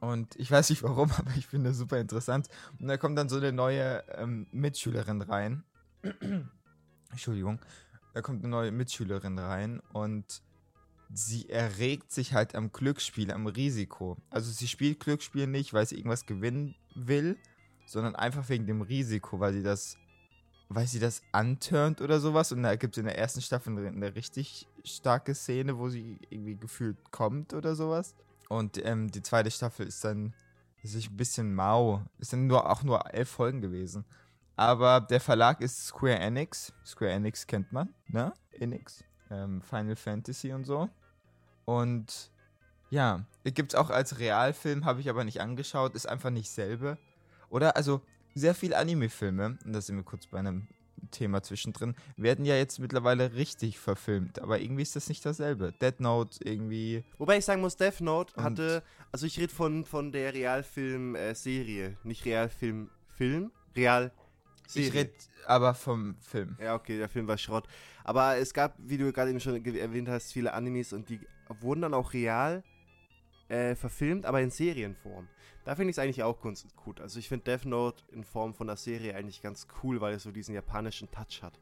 Und 0.00 0.34
ich 0.36 0.50
weiß 0.50 0.70
nicht 0.70 0.82
warum, 0.82 1.10
aber 1.18 1.30
ich 1.36 1.46
finde 1.46 1.70
das 1.70 1.78
super 1.78 1.98
interessant. 1.98 2.48
Und 2.78 2.88
da 2.88 2.96
kommt 2.96 3.18
dann 3.18 3.28
so 3.28 3.36
eine 3.36 3.52
neue 3.52 4.02
ähm, 4.16 4.46
Mitschülerin 4.50 5.22
rein. 5.22 5.64
Entschuldigung. 7.10 7.60
Da 8.14 8.22
kommt 8.22 8.42
eine 8.42 8.50
neue 8.50 8.72
Mitschülerin 8.72 9.38
rein 9.38 9.80
und 9.92 10.42
sie 11.12 11.48
erregt 11.48 12.12
sich 12.12 12.34
halt 12.34 12.54
am 12.54 12.72
Glücksspiel, 12.72 13.30
am 13.30 13.46
Risiko. 13.46 14.16
Also 14.30 14.50
sie 14.50 14.68
spielt 14.68 15.00
Glücksspiel 15.00 15.46
nicht, 15.46 15.72
weil 15.72 15.86
sie 15.86 15.96
irgendwas 15.96 16.26
gewinnen 16.26 16.74
will, 16.94 17.36
sondern 17.86 18.14
einfach 18.14 18.48
wegen 18.48 18.66
dem 18.66 18.82
Risiko, 18.82 19.40
weil 19.40 19.52
sie 19.52 19.62
das, 19.62 19.96
weil 20.68 20.86
sie 20.86 21.00
das 21.00 21.22
anturnt 21.32 22.00
oder 22.00 22.20
sowas. 22.20 22.52
Und 22.52 22.62
da 22.62 22.76
gibt 22.76 22.96
es 22.96 23.00
in 23.00 23.06
der 23.06 23.18
ersten 23.18 23.42
Staffel 23.42 23.76
eine, 23.76 23.88
eine, 23.88 24.14
richtig 24.14 24.68
starke 24.84 25.34
Szene, 25.34 25.78
wo 25.78 25.88
sie 25.88 26.18
irgendwie 26.30 26.56
gefühlt 26.56 27.10
kommt 27.10 27.54
oder 27.54 27.74
sowas. 27.74 28.14
Und 28.50 28.84
ähm, 28.84 29.12
die 29.12 29.22
zweite 29.22 29.48
Staffel 29.48 29.86
ist 29.86 30.04
dann 30.04 30.34
ist 30.82 30.96
ein 30.96 31.16
bisschen 31.16 31.54
mau. 31.54 32.02
Ist 32.18 32.32
dann 32.32 32.48
nur 32.48 32.68
auch 32.68 32.82
nur 32.82 33.14
elf 33.14 33.28
Folgen 33.28 33.60
gewesen. 33.60 34.04
Aber 34.56 35.00
der 35.00 35.20
Verlag 35.20 35.60
ist 35.60 35.86
Square 35.86 36.18
Enix. 36.18 36.72
Square 36.84 37.12
Enix 37.12 37.46
kennt 37.46 37.72
man, 37.72 37.94
ne? 38.08 38.34
Enix. 38.50 39.04
Ähm, 39.30 39.62
Final 39.62 39.94
Fantasy 39.94 40.52
und 40.52 40.64
so. 40.64 40.88
Und 41.64 42.32
ja, 42.90 43.24
gibt 43.44 43.72
es 43.72 43.78
auch 43.78 43.90
als 43.90 44.18
Realfilm, 44.18 44.84
habe 44.84 45.00
ich 45.00 45.08
aber 45.08 45.22
nicht 45.22 45.40
angeschaut, 45.40 45.94
ist 45.94 46.08
einfach 46.08 46.30
nicht 46.30 46.50
selbe. 46.50 46.98
Oder? 47.50 47.76
Also, 47.76 48.02
sehr 48.34 48.54
viele 48.54 48.76
Anime-Filme, 48.76 49.58
und 49.64 49.72
da 49.72 49.80
sind 49.80 49.94
wir 49.96 50.02
kurz 50.02 50.26
bei 50.26 50.40
einem 50.40 50.66
Thema 51.10 51.42
zwischendrin, 51.42 51.94
werden 52.16 52.44
ja 52.44 52.56
jetzt 52.56 52.78
mittlerweile 52.78 53.34
richtig 53.34 53.78
verfilmt, 53.78 54.40
aber 54.40 54.60
irgendwie 54.60 54.82
ist 54.82 54.96
das 54.96 55.08
nicht 55.08 55.24
dasselbe. 55.24 55.72
Dead 55.80 55.98
Note 56.00 56.38
irgendwie. 56.44 57.04
Wobei 57.18 57.38
ich 57.38 57.44
sagen 57.44 57.60
muss, 57.60 57.76
Death 57.76 58.00
Note 58.00 58.34
hatte, 58.42 58.82
also 59.12 59.26
ich 59.26 59.38
rede 59.38 59.52
von, 59.52 59.84
von 59.84 60.12
der 60.12 60.34
Realfilm-Serie, 60.34 61.96
nicht 62.04 62.24
Realfilm-Film, 62.24 63.50
Real. 63.76 64.12
Serie. 64.66 64.88
Ich 64.88 64.94
rede 64.94 65.12
aber 65.46 65.74
vom 65.74 66.16
Film. 66.20 66.56
Ja, 66.60 66.74
okay, 66.74 66.98
der 66.98 67.08
Film 67.08 67.26
war 67.26 67.36
Schrott. 67.38 67.66
Aber 68.04 68.36
es 68.36 68.54
gab, 68.54 68.76
wie 68.78 68.98
du 68.98 69.12
gerade 69.12 69.30
eben 69.30 69.40
schon 69.40 69.64
erwähnt 69.64 70.08
hast, 70.08 70.32
viele 70.32 70.52
Animes 70.52 70.92
und 70.92 71.08
die 71.08 71.20
wurden 71.60 71.82
dann 71.82 71.94
auch 71.94 72.12
real 72.12 72.62
äh, 73.50 73.74
verfilmt, 73.74 74.26
aber 74.26 74.40
in 74.40 74.50
Serienform. 74.50 75.28
Da 75.64 75.74
finde 75.74 75.90
ich 75.90 75.94
es 75.94 75.98
eigentlich 75.98 76.22
auch 76.22 76.40
gut. 76.40 77.00
Also 77.00 77.18
ich 77.18 77.28
finde 77.28 77.44
Death 77.44 77.66
Note 77.66 78.02
in 78.12 78.24
Form 78.24 78.54
von 78.54 78.66
der 78.66 78.76
Serie 78.76 79.14
eigentlich 79.14 79.42
ganz 79.42 79.66
cool, 79.82 80.00
weil 80.00 80.14
es 80.14 80.22
so 80.22 80.30
diesen 80.30 80.54
japanischen 80.54 81.10
Touch 81.10 81.42
hat. 81.42 81.58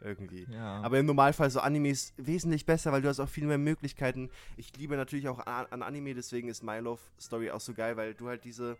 Irgendwie. 0.00 0.46
Ja. 0.50 0.82
Aber 0.82 0.98
im 0.98 1.06
Normalfall 1.06 1.50
so 1.50 1.60
Animes 1.60 2.12
wesentlich 2.16 2.66
besser, 2.66 2.92
weil 2.92 3.02
du 3.02 3.08
hast 3.08 3.18
auch 3.18 3.28
viel 3.28 3.46
mehr 3.46 3.58
Möglichkeiten. 3.58 4.30
Ich 4.56 4.76
liebe 4.76 4.96
natürlich 4.96 5.28
auch 5.28 5.38
an 5.46 5.82
Anime, 5.82 6.14
deswegen 6.14 6.48
ist 6.48 6.62
My 6.62 6.78
Love 6.78 7.00
Story 7.18 7.50
auch 7.50 7.60
so 7.60 7.72
geil, 7.72 7.96
weil 7.96 8.14
du 8.14 8.28
halt 8.28 8.44
diese, 8.44 8.76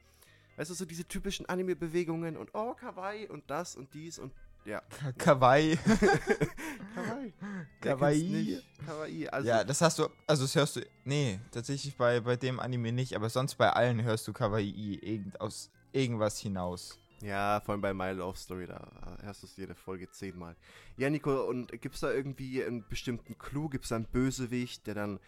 weißt 0.56 0.70
du, 0.70 0.74
so 0.74 0.84
diese 0.84 1.06
typischen 1.06 1.46
Anime-Bewegungen 1.46 2.36
und 2.36 2.50
oh, 2.54 2.74
Kawaii 2.74 3.26
und 3.28 3.50
das 3.50 3.76
und 3.76 3.92
dies 3.94 4.18
und 4.18 4.32
ja. 4.66 4.82
Kawaii. 5.18 5.76
Kawaii. 6.94 7.32
Kawaii. 7.80 8.62
Kawaii. 8.84 9.28
Also 9.28 9.48
ja, 9.48 9.64
das 9.64 9.80
hast 9.80 9.98
du, 9.98 10.08
also 10.26 10.44
das 10.44 10.54
hörst 10.54 10.76
du, 10.76 10.80
nee, 11.04 11.40
tatsächlich 11.50 11.96
bei, 11.96 12.20
bei 12.20 12.36
dem 12.36 12.60
Anime 12.60 12.92
nicht, 12.92 13.14
aber 13.14 13.30
sonst 13.30 13.54
bei 13.54 13.70
allen 13.70 14.02
hörst 14.02 14.26
du 14.28 14.32
Kawaii 14.32 14.98
irgend, 15.02 15.40
aus 15.40 15.70
irgendwas 15.92 16.38
hinaus. 16.38 16.98
Ja, 17.22 17.60
vor 17.64 17.72
allem 17.72 17.80
bei 17.80 17.94
My 17.94 18.10
Love 18.10 18.36
Story, 18.36 18.66
da 18.66 18.90
hörst 19.22 19.42
du 19.42 19.46
es 19.46 19.56
jede 19.56 19.74
Folge 19.74 20.10
zehnmal. 20.10 20.54
Ja, 20.96 21.08
Nico, 21.08 21.44
und 21.44 21.72
gibt 21.80 21.94
es 21.94 22.02
da 22.02 22.12
irgendwie 22.12 22.62
einen 22.62 22.86
bestimmten 22.86 23.38
Clou? 23.38 23.68
Gibt 23.68 23.84
es 23.84 23.88
da 23.88 23.96
einen 23.96 24.04
Bösewicht, 24.04 24.86
der 24.86 24.94
dann 24.94 25.18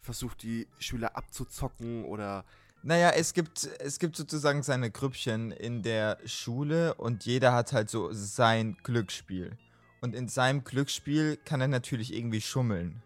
versucht, 0.00 0.42
die 0.42 0.66
Schüler 0.78 1.16
abzuzocken 1.16 2.04
oder 2.04 2.44
naja, 2.84 3.10
es 3.10 3.32
gibt, 3.32 3.64
es 3.80 3.98
gibt 3.98 4.14
sozusagen 4.14 4.62
seine 4.62 4.90
Grüppchen 4.90 5.52
in 5.52 5.82
der 5.82 6.18
Schule 6.26 6.94
und 6.94 7.24
jeder 7.24 7.54
hat 7.54 7.72
halt 7.72 7.88
so 7.88 8.12
sein 8.12 8.76
Glücksspiel. 8.82 9.56
Und 10.02 10.14
in 10.14 10.28
seinem 10.28 10.64
Glücksspiel 10.64 11.38
kann 11.38 11.62
er 11.62 11.68
natürlich 11.68 12.12
irgendwie 12.12 12.42
schummeln. 12.42 13.02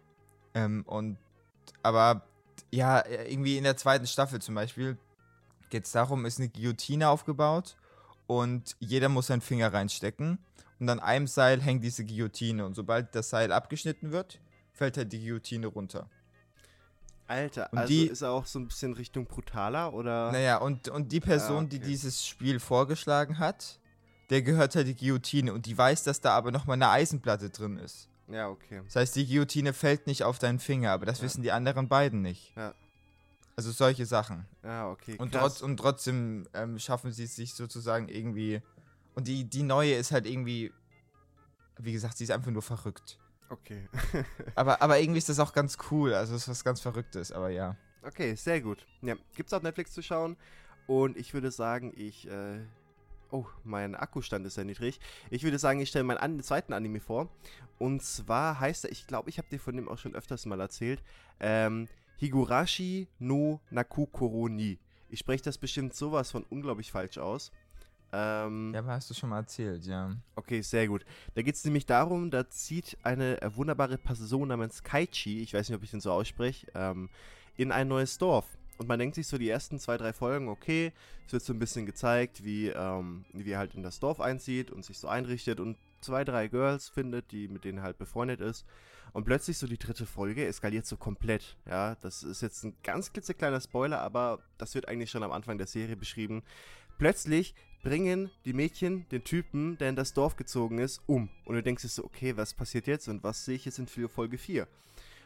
Ähm, 0.53 0.83
und 0.85 1.17
aber 1.81 2.23
ja, 2.71 3.05
irgendwie 3.07 3.57
in 3.57 3.63
der 3.63 3.77
zweiten 3.77 4.05
Staffel 4.05 4.41
zum 4.41 4.53
Beispiel 4.53 4.97
geht 5.69 5.85
es 5.85 5.93
darum, 5.93 6.25
ist 6.25 6.39
eine 6.39 6.49
Guillotine 6.49 7.07
aufgebaut 7.07 7.77
und 8.27 8.75
jeder 8.79 9.07
muss 9.07 9.27
seinen 9.27 9.39
Finger 9.39 9.71
reinstecken. 9.71 10.39
Und 10.81 10.89
an 10.89 10.99
einem 10.99 11.27
Seil 11.27 11.61
hängt 11.61 11.85
diese 11.85 12.03
Guillotine. 12.03 12.65
Und 12.65 12.75
sobald 12.75 13.15
das 13.15 13.29
Seil 13.29 13.53
abgeschnitten 13.53 14.11
wird, 14.11 14.39
fällt 14.73 14.97
halt 14.97 15.13
die 15.13 15.19
Guillotine 15.19 15.67
runter. 15.67 16.09
Alter, 17.29 17.69
und 17.71 17.77
also 17.77 17.93
die, 17.93 18.07
ist 18.07 18.21
er 18.21 18.31
auch 18.31 18.45
so 18.45 18.59
ein 18.59 18.67
bisschen 18.67 18.93
Richtung 18.93 19.25
brutaler 19.25 19.93
oder? 19.93 20.31
Naja, 20.31 20.57
und, 20.57 20.89
und 20.89 21.11
die 21.11 21.19
Person, 21.19 21.57
ja, 21.57 21.61
okay. 21.67 21.69
die 21.69 21.79
dieses 21.79 22.25
Spiel 22.25 22.59
vorgeschlagen 22.59 23.37
hat, 23.37 23.79
der 24.29 24.41
gehört 24.41 24.75
halt 24.75 24.87
die 24.87 24.95
Guillotine 24.95 25.53
und 25.53 25.65
die 25.65 25.77
weiß, 25.77 26.03
dass 26.03 26.21
da 26.21 26.31
aber 26.31 26.51
nochmal 26.51 26.73
eine 26.73 26.89
Eisenplatte 26.89 27.49
drin 27.51 27.77
ist. 27.77 28.09
Ja, 28.27 28.49
okay. 28.49 28.81
Das 28.85 28.95
heißt, 28.95 29.15
die 29.15 29.27
Guillotine 29.27 29.73
fällt 29.73 30.07
nicht 30.07 30.23
auf 30.23 30.39
deinen 30.39 30.59
Finger, 30.59 30.91
aber 30.91 31.05
das 31.05 31.19
Ja. 31.19 31.25
wissen 31.25 31.43
die 31.43 31.51
anderen 31.51 31.87
beiden 31.87 32.21
nicht. 32.21 32.51
Ja. 32.55 32.73
Also 33.55 33.71
solche 33.71 34.05
Sachen. 34.07 34.47
Ja, 34.63 34.89
okay. 34.89 35.15
Und, 35.17 35.33
trotz, 35.33 35.61
und 35.61 35.77
trotzdem 35.77 36.47
ähm, 36.53 36.79
schaffen 36.79 37.11
sie 37.11 37.25
es 37.25 37.35
sich 37.35 37.53
sozusagen 37.53 38.07
irgendwie. 38.07 38.61
Und 39.15 39.27
die, 39.27 39.43
die 39.43 39.63
neue 39.63 39.93
ist 39.93 40.11
halt 40.11 40.25
irgendwie. 40.25 40.71
Wie 41.77 41.91
gesagt, 41.91 42.17
sie 42.17 42.23
ist 42.23 42.31
einfach 42.31 42.51
nur 42.51 42.61
verrückt. 42.61 43.18
Okay. 43.49 43.87
Aber, 44.55 44.81
aber 44.81 44.99
irgendwie 45.01 45.17
ist 45.17 45.29
das 45.29 45.39
auch 45.39 45.53
ganz 45.53 45.77
cool. 45.91 46.13
Also 46.13 46.35
es 46.35 46.43
ist 46.43 46.49
was 46.49 46.63
ganz 46.63 46.81
Verrücktes, 46.81 47.31
aber 47.31 47.49
ja. 47.49 47.75
Okay, 48.03 48.35
sehr 48.35 48.61
gut. 48.61 48.85
Ja, 49.01 49.15
gibt's 49.35 49.53
auf 49.53 49.63
Netflix 49.63 49.93
zu 49.93 50.01
schauen. 50.01 50.37
Und 50.87 51.17
ich 51.17 51.33
würde 51.33 51.51
sagen, 51.51 51.93
ich. 51.95 52.27
Äh, 52.27 52.59
oh, 53.31 53.45
mein 53.63 53.95
Akkustand 53.95 54.45
ist 54.45 54.57
ja 54.57 54.63
niedrig. 54.63 54.99
Ich 55.29 55.43
würde 55.43 55.59
sagen, 55.59 55.79
ich 55.79 55.89
stelle 55.89 56.03
meinen 56.03 56.17
an, 56.17 56.41
zweiten 56.41 56.73
Anime 56.73 56.99
vor. 56.99 57.29
Und 57.77 58.01
zwar 58.03 58.59
heißt 58.59 58.85
er, 58.85 58.91
ich 58.91 59.07
glaube, 59.07 59.29
ich 59.29 59.37
habe 59.37 59.49
dir 59.49 59.59
von 59.59 59.75
dem 59.75 59.87
auch 59.87 59.97
schon 59.97 60.15
öfters 60.15 60.45
mal 60.45 60.59
erzählt, 60.59 61.01
ähm, 61.39 61.87
Higurashi 62.19 63.07
no 63.19 63.61
Nakukoro 63.69 64.49
ni. 64.49 64.79
Ich 65.09 65.19
spreche 65.19 65.43
das 65.43 65.57
bestimmt 65.57 65.95
sowas 65.95 66.31
von 66.31 66.43
unglaublich 66.43 66.91
falsch 66.91 67.17
aus. 67.17 67.51
Ähm, 68.11 68.71
Ja, 68.73 68.79
aber 68.79 68.93
hast 68.93 69.09
du 69.09 69.13
schon 69.13 69.29
mal 69.29 69.39
erzählt, 69.39 69.85
ja. 69.85 70.15
Okay, 70.35 70.61
sehr 70.61 70.87
gut. 70.87 71.05
Da 71.35 71.41
geht 71.41 71.55
es 71.55 71.63
nämlich 71.65 71.85
darum, 71.85 72.31
da 72.31 72.49
zieht 72.49 72.97
eine 73.03 73.37
wunderbare 73.55 73.97
Person 73.97 74.47
namens 74.47 74.83
Kaichi, 74.83 75.41
ich 75.41 75.53
weiß 75.53 75.69
nicht, 75.69 75.77
ob 75.77 75.83
ich 75.83 75.91
den 75.91 76.01
so 76.01 76.11
ausspreche, 76.11 76.67
ähm, 76.73 77.09
in 77.57 77.71
ein 77.71 77.87
neues 77.87 78.17
Dorf. 78.17 78.45
Und 78.77 78.87
man 78.87 78.97
denkt 78.97 79.15
sich 79.15 79.27
so 79.27 79.37
die 79.37 79.49
ersten 79.49 79.77
zwei, 79.77 79.97
drei 79.97 80.13
Folgen, 80.13 80.47
okay, 80.47 80.93
es 81.27 81.33
wird 81.33 81.43
so 81.43 81.53
ein 81.53 81.59
bisschen 81.59 81.85
gezeigt, 81.85 82.43
wie, 82.45 82.69
ähm, 82.69 83.25
wie 83.33 83.51
er 83.51 83.59
halt 83.59 83.75
in 83.75 83.83
das 83.83 83.99
Dorf 83.99 84.21
einzieht 84.21 84.71
und 84.71 84.85
sich 84.85 84.97
so 84.97 85.07
einrichtet 85.09 85.59
und 85.59 85.77
zwei, 86.01 86.23
drei 86.23 86.47
Girls 86.47 86.87
findet, 86.87 87.31
die 87.31 87.49
mit 87.49 87.65
denen 87.65 87.81
halt 87.81 87.97
befreundet 87.97 88.39
ist. 88.39 88.65
Und 89.11 89.25
plötzlich 89.25 89.57
so 89.57 89.67
die 89.67 89.77
dritte 89.77 90.05
Folge 90.05 90.45
eskaliert 90.45 90.85
so 90.85 90.95
komplett. 90.95 91.57
Ja, 91.67 91.95
das 91.95 92.23
ist 92.23 92.41
jetzt 92.41 92.63
ein 92.63 92.75
ganz 92.83 93.11
klitzekleiner 93.11 93.59
Spoiler, 93.59 93.99
aber 94.01 94.39
das 94.57 94.75
wird 94.75 94.87
eigentlich 94.87 95.09
schon 95.09 95.23
am 95.23 95.31
Anfang 95.31 95.57
der 95.57 95.67
Serie 95.67 95.95
beschrieben. 95.97 96.43
Plötzlich 96.99 97.55
bringen 97.81 98.29
die 98.43 98.51
Mädchen 98.51 99.07
den 99.07 99.23
Typen, 99.23 99.77
der 99.77 99.87
in 99.87 99.95
das 99.95 100.13
Dorf 100.13 100.35
gezogen 100.35 100.79
ist, 100.79 101.01
um. 101.05 101.29
Und 101.45 101.55
du 101.55 101.63
denkst 101.63 101.83
dir 101.83 101.87
so, 101.87 102.03
okay, 102.03 102.35
was 102.35 102.53
passiert 102.53 102.87
jetzt 102.87 103.07
und 103.07 103.23
was 103.23 103.45
sehe 103.45 103.55
ich 103.55 103.63
jetzt 103.63 103.79
in 103.79 103.87
Folge 103.87 104.37
4? 104.37 104.67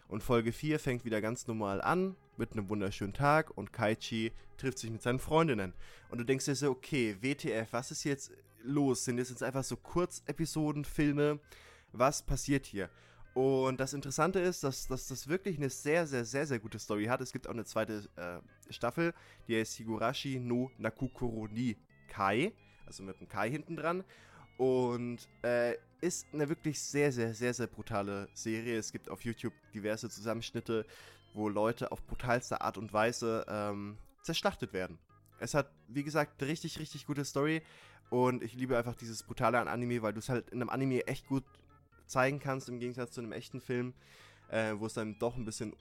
Und 0.07 0.21
Folge 0.21 0.51
4 0.51 0.77
fängt 0.77 1.03
wieder 1.03 1.19
ganz 1.19 1.47
normal 1.47 1.81
an, 1.81 2.15
mit 2.37 2.51
einem 2.51 2.69
wunderschönen 2.69 3.13
Tag 3.13 3.57
und 3.57 3.73
Kaichi 3.73 4.31
trifft 4.57 4.77
sich 4.77 4.91
mit 4.91 5.01
seinen 5.01 5.17
Freundinnen. 5.17 5.73
Und 6.11 6.19
du 6.19 6.25
denkst 6.25 6.45
dir 6.45 6.53
so, 6.53 6.69
okay, 6.69 7.17
WTF, 7.21 7.73
was 7.73 7.89
ist 7.89 8.03
jetzt 8.03 8.31
los? 8.61 9.05
Sind 9.05 9.17
das 9.17 9.31
jetzt 9.31 9.41
einfach 9.41 9.63
so 9.63 9.75
Kurzepisoden, 9.75 10.85
Filme? 10.85 11.39
Was 11.91 12.21
passiert 12.21 12.67
hier? 12.67 12.91
Und 13.33 13.79
das 13.79 13.93
Interessante 13.93 14.39
ist, 14.39 14.63
dass, 14.63 14.87
dass 14.87 15.07
das 15.07 15.27
wirklich 15.27 15.57
eine 15.57 15.69
sehr, 15.69 16.05
sehr, 16.05 16.23
sehr, 16.23 16.45
sehr 16.45 16.59
gute 16.59 16.77
Story 16.77 17.05
hat. 17.05 17.19
Es 17.21 17.31
gibt 17.31 17.47
auch 17.47 17.53
eine 17.53 17.65
zweite 17.65 18.03
äh, 18.15 18.71
Staffel, 18.71 19.13
die 19.47 19.59
heißt 19.59 19.75
Higurashi 19.77 20.39
no 20.39 20.69
Nakukoro 20.77 21.47
ni 21.47 21.75
Kai, 22.07 22.53
also 22.85 23.01
mit 23.01 23.17
einem 23.17 23.27
Kai 23.27 23.49
hinten 23.49 23.75
dran. 23.75 24.03
Und 24.57 25.27
äh, 25.41 25.75
ist 26.01 26.27
eine 26.31 26.47
wirklich 26.47 26.79
sehr, 26.79 27.11
sehr, 27.11 27.33
sehr, 27.33 27.53
sehr 27.55 27.67
brutale 27.67 28.27
Serie. 28.33 28.77
Es 28.77 28.91
gibt 28.91 29.09
auf 29.09 29.21
YouTube 29.23 29.53
diverse 29.73 30.09
Zusammenschnitte, 30.09 30.85
wo 31.33 31.49
Leute 31.49 31.91
auf 31.91 32.05
brutalste 32.05 32.61
Art 32.61 32.77
und 32.77 32.93
Weise 32.93 33.45
ähm, 33.47 33.97
zerschlachtet 34.21 34.73
werden. 34.73 34.99
Es 35.39 35.55
hat, 35.55 35.71
wie 35.87 36.03
gesagt, 36.03 36.43
richtig, 36.43 36.77
richtig 36.77 37.07
gute 37.07 37.25
Story. 37.25 37.63
Und 38.11 38.43
ich 38.43 38.53
liebe 38.53 38.77
einfach 38.77 38.95
dieses 38.95 39.23
Brutale 39.23 39.59
an 39.59 39.67
Anime, 39.67 40.03
weil 40.03 40.13
du 40.13 40.19
es 40.19 40.29
halt 40.29 40.49
in 40.49 40.61
einem 40.61 40.69
Anime 40.69 41.07
echt 41.07 41.25
gut 41.25 41.43
zeigen 42.05 42.39
kannst, 42.39 42.69
im 42.69 42.79
Gegensatz 42.79 43.11
zu 43.11 43.21
einem 43.21 43.31
echten 43.31 43.61
Film, 43.61 43.93
äh, 44.49 44.73
wo 44.77 44.85
es 44.85 44.93
dann 44.93 45.17
doch 45.19 45.35
ein 45.35 45.45
bisschen, 45.45 45.73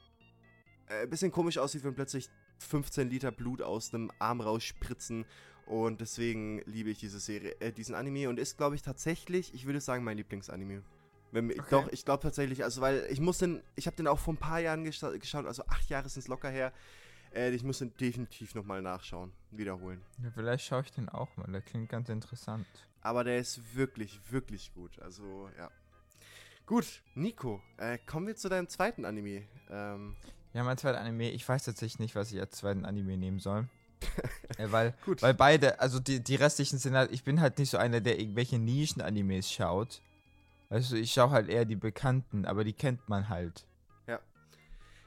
äh, 0.88 1.02
ein 1.02 1.10
bisschen 1.10 1.32
komisch 1.32 1.58
aussieht, 1.58 1.84
wenn 1.84 1.94
plötzlich 1.94 2.28
15 2.58 3.10
Liter 3.10 3.32
Blut 3.32 3.62
aus 3.62 3.92
einem 3.92 4.10
Arm 4.18 4.40
rausspritzen. 4.40 5.26
Und 5.66 6.00
deswegen 6.00 6.60
liebe 6.66 6.90
ich 6.90 6.98
diese 6.98 7.20
Serie, 7.20 7.54
äh, 7.60 7.72
diesen 7.72 7.94
Anime 7.94 8.28
und 8.28 8.38
ist, 8.38 8.56
glaube 8.56 8.74
ich, 8.74 8.82
tatsächlich, 8.82 9.54
ich 9.54 9.66
würde 9.66 9.80
sagen, 9.80 10.04
mein 10.04 10.16
Lieblingsanime. 10.16 10.82
Wenn, 11.30 11.50
Okay. 11.50 11.62
Doch, 11.70 11.88
ich 11.90 12.04
glaube 12.04 12.22
tatsächlich, 12.22 12.62
also 12.62 12.82
weil 12.82 13.06
ich 13.10 13.20
muss 13.20 13.38
den, 13.38 13.62
ich 13.74 13.86
habe 13.86 13.96
den 13.96 14.06
auch 14.06 14.18
vor 14.18 14.34
ein 14.34 14.38
paar 14.38 14.60
Jahren 14.60 14.84
gescha 14.84 15.10
geschaut, 15.10 15.46
also 15.46 15.64
acht 15.66 15.88
Jahre 15.88 16.08
sind 16.08 16.20
es 16.20 16.28
locker 16.28 16.50
her. 16.50 16.72
Äh, 17.34 17.50
ich 17.52 17.62
muss 17.62 17.78
den 17.78 17.96
definitiv 17.96 18.54
nochmal 18.54 18.82
nachschauen, 18.82 19.32
wiederholen. 19.50 20.02
ja. 20.22 20.30
Vielleicht 20.34 20.66
schaue 20.66 20.82
ich 20.82 20.90
den 20.90 21.08
auch 21.08 21.34
mal. 21.36 21.50
Der 21.50 21.62
klingt 21.62 21.88
ganz 21.88 22.08
interessant. 22.10 22.66
Aber 23.00 23.24
der 23.24 23.38
ist 23.38 23.74
wirklich, 23.74 24.20
wirklich 24.30 24.72
gut. 24.74 24.98
Also, 25.00 25.48
ja. 25.56 25.70
Gut, 26.66 27.02
Nico, 27.14 27.60
äh, 27.76 27.98
kommen 28.06 28.26
wir 28.26 28.36
zu 28.36 28.48
deinem 28.48 28.68
zweiten 28.68 29.04
Anime. 29.04 29.42
Ähm, 29.68 30.16
Ja, 30.54 30.62
mein 30.62 30.78
zweiter 30.78 31.00
Anime, 31.00 31.30
ich 31.30 31.48
weiß 31.48 31.64
tatsächlich 31.64 31.98
nicht, 31.98 32.14
was 32.14 32.30
ich 32.32 32.40
als 32.40 32.56
zweiten 32.56 32.84
Anime 32.84 33.16
nehmen 33.16 33.40
soll. 33.40 33.68
äh, 34.58 34.70
weil, 34.70 34.94
gut. 35.04 35.22
weil 35.22 35.34
beide, 35.34 35.80
also 35.80 35.98
die, 35.98 36.22
die 36.22 36.34
restlichen 36.34 36.78
sind 36.78 36.94
halt, 36.94 37.12
ich 37.12 37.24
bin 37.24 37.40
halt 37.40 37.58
nicht 37.58 37.70
so 37.70 37.78
einer, 37.78 38.00
der 38.00 38.18
irgendwelche 38.18 38.58
Nischen-Animes 38.58 39.50
schaut. 39.50 40.02
Also 40.68 40.96
ich 40.96 41.12
schaue 41.12 41.30
halt 41.30 41.48
eher 41.48 41.64
die 41.64 41.76
bekannten, 41.76 42.46
aber 42.46 42.64
die 42.64 42.72
kennt 42.72 43.08
man 43.08 43.28
halt. 43.28 43.66
Ja. 44.06 44.20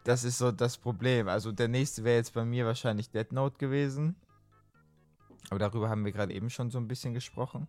Das 0.03 0.24
ist 0.24 0.38
so 0.38 0.51
das 0.51 0.77
Problem. 0.77 1.27
Also 1.27 1.51
der 1.51 1.67
nächste 1.67 2.03
wäre 2.03 2.17
jetzt 2.17 2.33
bei 2.33 2.45
mir 2.45 2.65
wahrscheinlich 2.65 3.09
Dead 3.09 3.31
Note 3.31 3.57
gewesen. 3.57 4.15
Aber 5.50 5.59
darüber 5.59 5.89
haben 5.89 6.05
wir 6.05 6.12
gerade 6.12 6.33
eben 6.33 6.50
schon 6.50 6.69
so 6.69 6.77
ein 6.77 6.88
bisschen 6.88 7.13
gesprochen. 7.13 7.67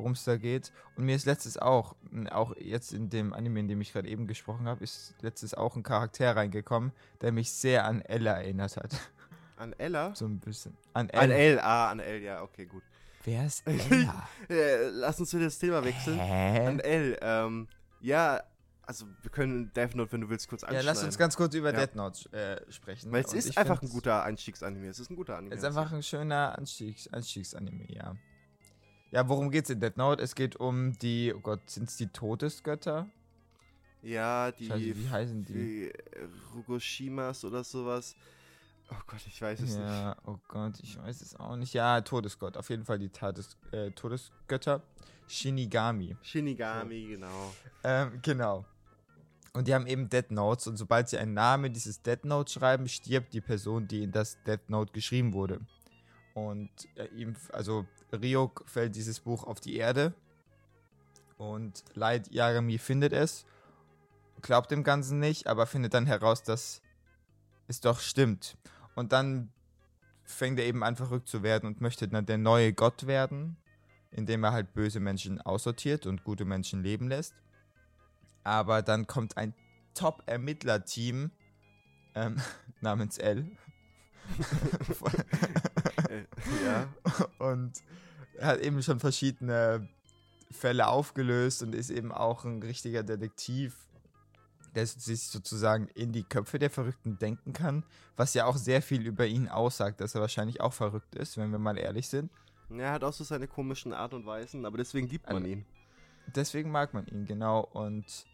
Ja. 0.00 0.02
Worum 0.02 0.12
es 0.12 0.24
da 0.24 0.36
geht. 0.36 0.72
Und 0.96 1.04
mir 1.04 1.14
ist 1.16 1.26
letztes 1.26 1.56
auch, 1.58 1.94
auch 2.30 2.56
jetzt 2.58 2.92
in 2.92 3.10
dem 3.10 3.32
Anime, 3.32 3.60
in 3.60 3.68
dem 3.68 3.80
ich 3.80 3.92
gerade 3.92 4.08
eben 4.08 4.26
gesprochen 4.26 4.66
habe, 4.66 4.82
ist 4.82 5.14
letztes 5.20 5.54
auch 5.54 5.76
ein 5.76 5.82
Charakter 5.82 6.34
reingekommen, 6.34 6.92
der 7.20 7.32
mich 7.32 7.52
sehr 7.52 7.84
an 7.84 8.00
Ella 8.02 8.32
erinnert 8.38 8.76
hat. 8.76 8.90
an 9.56 9.74
Ella? 9.78 10.14
So 10.14 10.24
ein 10.26 10.38
bisschen. 10.40 10.76
An 10.94 11.10
An 11.10 11.30
Ella. 11.30 11.62
Ah, 11.62 11.90
an 11.90 12.00
L, 12.00 12.22
ja, 12.22 12.42
okay, 12.42 12.66
gut. 12.66 12.82
Wer 13.24 13.44
ist 13.46 13.62
Ella? 13.66 14.26
Lass 14.92 15.20
uns 15.20 15.32
wieder 15.34 15.44
das 15.44 15.58
Thema 15.58 15.84
wechseln. 15.84 16.18
An 16.18 16.26
Hä? 16.26 16.78
L, 16.82 17.18
ähm, 17.20 17.68
ja, 18.00 18.42
also 18.86 19.06
wir 19.22 19.30
können 19.30 19.70
Death 19.74 19.94
Note, 19.94 20.10
wenn 20.12 20.22
du 20.22 20.30
willst, 20.30 20.48
kurz 20.48 20.62
Ja, 20.62 20.68
anschneiden. 20.68 20.86
lass 20.86 21.04
uns 21.04 21.18
ganz 21.18 21.36
kurz 21.36 21.54
über 21.54 21.72
Ja. 21.72 21.78
Dead 21.86 21.94
Note 21.94 22.32
äh, 22.32 22.72
sprechen. 22.72 23.12
Weil 23.12 23.22
es 23.24 23.32
Und 23.32 23.38
ist 23.38 23.58
einfach 23.58 23.82
ein 23.82 23.88
guter 23.90 24.24
Einstiegsanime. 24.24 24.88
Es 24.88 24.98
ist 24.98 25.10
ein 25.10 25.16
guter 25.16 25.36
Anime. 25.36 25.54
Es 25.54 25.60
ist 25.60 25.66
einfach 25.66 25.92
ein 25.92 26.02
schöner 26.02 26.56
Anstiegs 26.58 27.06
Anstiegsanime, 27.12 27.84
ja. 27.88 28.16
Ja, 29.10 29.28
worum 29.28 29.50
geht's 29.50 29.70
in 29.70 29.80
Dead 29.80 29.96
Note? 29.96 30.22
Es 30.22 30.34
geht 30.34 30.56
um 30.56 30.96
die, 30.98 31.34
oh 31.34 31.40
Gott, 31.40 31.68
sind 31.68 31.88
es 31.88 31.96
die 31.96 32.06
Todesgötter? 32.06 33.08
Ja, 34.02 34.52
die. 34.52 34.66
Scheiße, 34.66 34.96
wie 34.96 35.08
heißen 35.08 35.44
die? 35.44 35.52
die 35.52 35.92
Rugoshimas 36.54 37.44
oder 37.44 37.64
sowas. 37.64 38.14
Oh 38.90 39.02
Gott, 39.06 39.20
ich 39.26 39.40
weiß 39.40 39.60
es 39.60 39.76
nicht. 39.76 39.78
Ja, 39.78 40.16
oh 40.26 40.38
Gott, 40.48 40.80
ich 40.82 40.98
weiß 40.98 41.20
es 41.20 41.38
auch 41.38 41.56
nicht. 41.56 41.74
Ja, 41.74 42.00
Todesgott, 42.00 42.56
auf 42.56 42.70
jeden 42.70 42.84
Fall 42.84 42.98
die 42.98 43.08
Tades 43.08 43.56
äh, 43.72 43.90
Todesgötter. 43.90 44.82
Shinigami. 45.28 46.16
Shinigami, 46.22 47.06
genau. 47.10 47.54
Ähm, 47.84 48.18
genau. 48.22 48.64
Und 49.52 49.68
die 49.68 49.74
haben 49.74 49.86
eben 49.86 50.08
Dead 50.08 50.30
Notes 50.30 50.66
und 50.66 50.76
sobald 50.76 51.08
sie 51.08 51.18
einen 51.18 51.34
Namen 51.34 51.72
dieses 51.72 52.02
Dead 52.02 52.24
Note 52.24 52.52
schreiben, 52.52 52.88
stirbt 52.88 53.32
die 53.32 53.40
Person, 53.40 53.86
die 53.86 54.04
in 54.04 54.12
das 54.12 54.42
Dead 54.44 54.60
Note 54.68 54.92
geschrieben 54.92 55.32
wurde. 55.32 55.60
Und 56.34 56.70
äh, 56.96 57.06
ihm, 57.06 57.36
also 57.52 57.86
Ryok 58.12 58.64
fällt 58.66 58.94
dieses 58.96 59.20
Buch 59.20 59.44
auf 59.44 59.60
die 59.60 59.76
Erde 59.76 60.14
und 61.38 61.84
Light 61.94 62.30
Yagami 62.30 62.78
findet 62.78 63.12
es, 63.12 63.46
glaubt 64.42 64.70
dem 64.70 64.84
Ganzen 64.84 65.18
nicht, 65.18 65.46
aber 65.46 65.66
findet 65.66 65.94
dann 65.94 66.06
heraus, 66.06 66.42
dass 66.42 66.82
es 67.66 67.80
doch 67.80 68.00
stimmt. 68.00 68.56
Und 68.94 69.12
dann 69.12 69.50
fängt 70.24 70.58
er 70.58 70.66
eben 70.66 70.82
an 70.84 70.96
verrückt 70.96 71.28
zu 71.28 71.42
werden 71.42 71.66
und 71.66 71.80
möchte 71.80 72.08
dann 72.08 72.26
der 72.26 72.38
neue 72.38 72.72
Gott 72.72 73.06
werden, 73.06 73.56
indem 74.10 74.44
er 74.44 74.52
halt 74.52 74.74
böse 74.74 75.00
Menschen 75.00 75.40
aussortiert 75.40 76.06
und 76.06 76.24
gute 76.24 76.44
Menschen 76.44 76.82
leben 76.82 77.08
lässt. 77.08 77.34
Aber 78.44 78.82
dann 78.82 79.06
kommt 79.06 79.36
ein 79.36 79.54
Top-Ermittler-Team 79.94 81.30
ähm, 82.14 82.36
namens 82.80 83.18
L. 83.18 83.50
Äh, 86.10 86.24
ja. 86.64 86.88
und 87.38 87.72
hat 88.40 88.60
eben 88.60 88.82
schon 88.82 89.00
verschiedene 89.00 89.88
Fälle 90.50 90.88
aufgelöst 90.88 91.62
und 91.62 91.74
ist 91.74 91.90
eben 91.90 92.12
auch 92.12 92.44
ein 92.44 92.62
richtiger 92.62 93.02
Detektiv, 93.02 93.76
der 94.74 94.86
sich 94.86 95.22
sozusagen 95.22 95.88
in 95.94 96.12
die 96.12 96.24
Köpfe 96.24 96.58
der 96.58 96.70
Verrückten 96.70 97.18
denken 97.18 97.52
kann, 97.52 97.84
was 98.16 98.34
ja 98.34 98.46
auch 98.46 98.56
sehr 98.56 98.82
viel 98.82 99.06
über 99.06 99.26
ihn 99.26 99.48
aussagt, 99.48 100.00
dass 100.00 100.14
er 100.14 100.20
wahrscheinlich 100.20 100.60
auch 100.60 100.72
verrückt 100.72 101.14
ist, 101.14 101.36
wenn 101.36 101.50
wir 101.50 101.58
mal 101.58 101.78
ehrlich 101.78 102.08
sind. 102.08 102.30
Er 102.70 102.92
hat 102.92 103.04
auch 103.04 103.12
so 103.12 103.24
seine 103.24 103.48
komischen 103.48 103.92
Art 103.92 104.14
und 104.14 104.26
Weisen, 104.26 104.64
aber 104.64 104.78
deswegen 104.78 105.08
liebt 105.08 105.26
man 105.26 105.36
Also- 105.36 105.48
ihn. 105.48 105.66
Deswegen 106.34 106.70
mag 106.70 106.94
man 106.94 107.06
ihn, 107.06 107.26
genau. 107.26 107.60
Und 107.72 108.26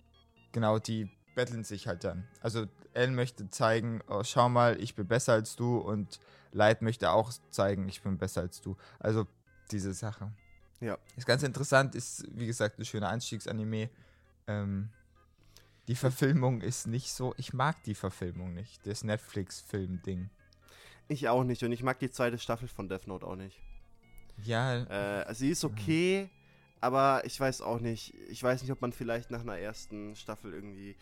genau, 0.52 0.78
die 0.78 1.08
betteln 1.36 1.62
sich 1.62 1.86
halt 1.86 2.02
dann. 2.02 2.26
Also 2.40 2.66
Elle 2.94 3.12
möchte 3.12 3.48
zeigen, 3.50 4.00
oh, 4.08 4.24
schau 4.24 4.48
mal, 4.48 4.80
ich 4.80 4.96
bin 4.96 5.06
besser 5.06 5.34
als 5.34 5.54
du 5.54 5.76
und 5.76 6.18
Light 6.50 6.82
möchte 6.82 7.10
auch 7.10 7.30
zeigen, 7.50 7.88
ich 7.88 8.02
bin 8.02 8.18
besser 8.18 8.40
als 8.40 8.60
du. 8.60 8.76
Also 8.98 9.26
diese 9.70 9.92
Sache. 9.92 10.32
Ja. 10.80 10.98
Ist 11.14 11.26
ganz 11.26 11.42
interessant, 11.42 11.94
ist, 11.94 12.26
wie 12.34 12.46
gesagt, 12.46 12.78
ein 12.78 12.84
schöner 12.84 13.10
Einstiegsanime. 13.10 13.90
Ähm, 14.46 14.88
die 15.88 15.94
Verfilmung 15.94 16.62
ist 16.62 16.86
nicht 16.86 17.12
so. 17.12 17.34
Ich 17.36 17.52
mag 17.52 17.82
die 17.84 17.94
Verfilmung 17.94 18.54
nicht. 18.54 18.84
Das 18.86 19.04
Netflix-Film-Ding. 19.04 20.30
Ich 21.08 21.28
auch 21.28 21.44
nicht. 21.44 21.62
Und 21.62 21.70
ich 21.70 21.82
mag 21.82 21.98
die 21.98 22.10
zweite 22.10 22.38
Staffel 22.38 22.66
von 22.66 22.88
Death 22.88 23.06
Note 23.06 23.26
auch 23.26 23.36
nicht. 23.36 23.60
Ja. 24.42 25.20
Äh, 25.20 25.34
sie 25.34 25.50
ist 25.50 25.64
okay, 25.64 26.30
aber 26.80 27.22
ich 27.24 27.38
weiß 27.38 27.60
auch 27.60 27.80
nicht. 27.80 28.14
Ich 28.30 28.42
weiß 28.42 28.62
nicht, 28.62 28.72
ob 28.72 28.80
man 28.80 28.92
vielleicht 28.92 29.30
nach 29.30 29.42
einer 29.42 29.58
ersten 29.58 30.16
Staffel 30.16 30.54
irgendwie 30.54 30.96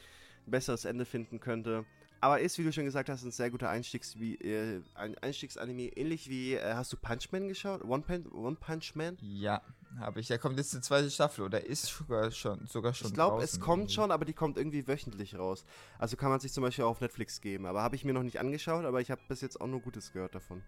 ein 0.47 0.51
besseres 0.51 0.85
Ende 0.85 1.05
finden 1.05 1.41
könnte. 1.41 1.85
Aber 2.21 2.41
ist, 2.41 2.57
wie 2.59 2.65
du 2.65 2.73
schon 2.73 2.87
gesagt 2.87 3.11
hast, 3.11 3.23
ein 3.23 3.33
sehr 3.33 3.51
guter 3.51 3.69
Einstiegs 3.69 4.17
äh, 4.17 4.81
Einstiegsanime. 4.95 5.89
Ähnlich 5.89 6.31
wie, 6.31 6.55
äh, 6.55 6.73
hast 6.73 6.91
du 6.91 6.97
Punch 6.97 7.31
Man 7.33 7.49
geschaut? 7.49 7.85
One, 7.85 8.03
Pan 8.03 8.27
One 8.33 8.57
Punch 8.57 8.95
Man? 8.95 9.19
Ja, 9.21 9.61
habe 9.99 10.21
ich. 10.21 10.29
Da 10.29 10.39
kommt 10.39 10.57
jetzt 10.57 10.73
die 10.73 10.81
zweite 10.81 11.11
Staffel 11.11 11.45
oder 11.45 11.67
ist 11.67 11.85
sogar 11.85 12.31
schon, 12.31 12.67
sogar 12.67 12.95
schon 12.95 13.09
Ich 13.09 13.15
glaube, 13.15 13.43
es 13.43 13.61
kommt 13.61 13.93
schon, 13.93 14.11
aber 14.11 14.25
die 14.25 14.33
kommt 14.33 14.57
irgendwie 14.57 14.89
wöchentlich 14.89 15.39
raus. 15.39 15.67
Also 15.99 16.17
kann 16.17 16.31
man 16.31 16.41
sich 16.41 16.53
zum 16.55 16.63
Beispiel 16.63 16.85
auch 16.85 16.93
auf 16.93 17.01
Netflix 17.03 17.43
geben. 17.43 17.67
Aber 17.67 17.83
habe 17.83 17.95
ich 17.95 18.07
mir 18.07 18.15
noch 18.15 18.23
nicht 18.23 18.41
angeschaut, 18.41 18.87
aber 18.87 19.03
ich 19.03 19.11
habe 19.11 19.21
bis 19.29 19.43
jetzt 19.43 19.61
auch 19.61 19.67
nur 19.67 19.81
Gutes 19.81 20.11
gehört 20.13 20.35
davon. 20.35 20.63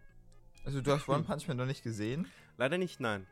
Also 0.67 0.83
du 0.83 0.93
hast 0.93 1.09
One 1.09 1.23
Punch 1.27 1.49
Man 1.49 1.57
noch 1.57 1.65
nicht 1.65 1.83
gesehen? 1.83 2.27
Leider 2.59 2.77
nicht, 2.77 3.01
nein. 3.01 3.27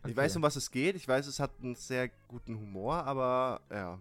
Okay. 0.00 0.10
Ich 0.10 0.16
weiß, 0.16 0.34
um 0.34 0.42
was 0.42 0.56
es 0.56 0.72
geht. 0.72 0.96
Ich 0.96 1.06
weiß, 1.06 1.28
es 1.28 1.38
hat 1.38 1.52
einen 1.62 1.76
sehr 1.76 2.08
guten 2.26 2.58
Humor, 2.58 3.04
aber 3.04 3.60
ja. 3.70 4.00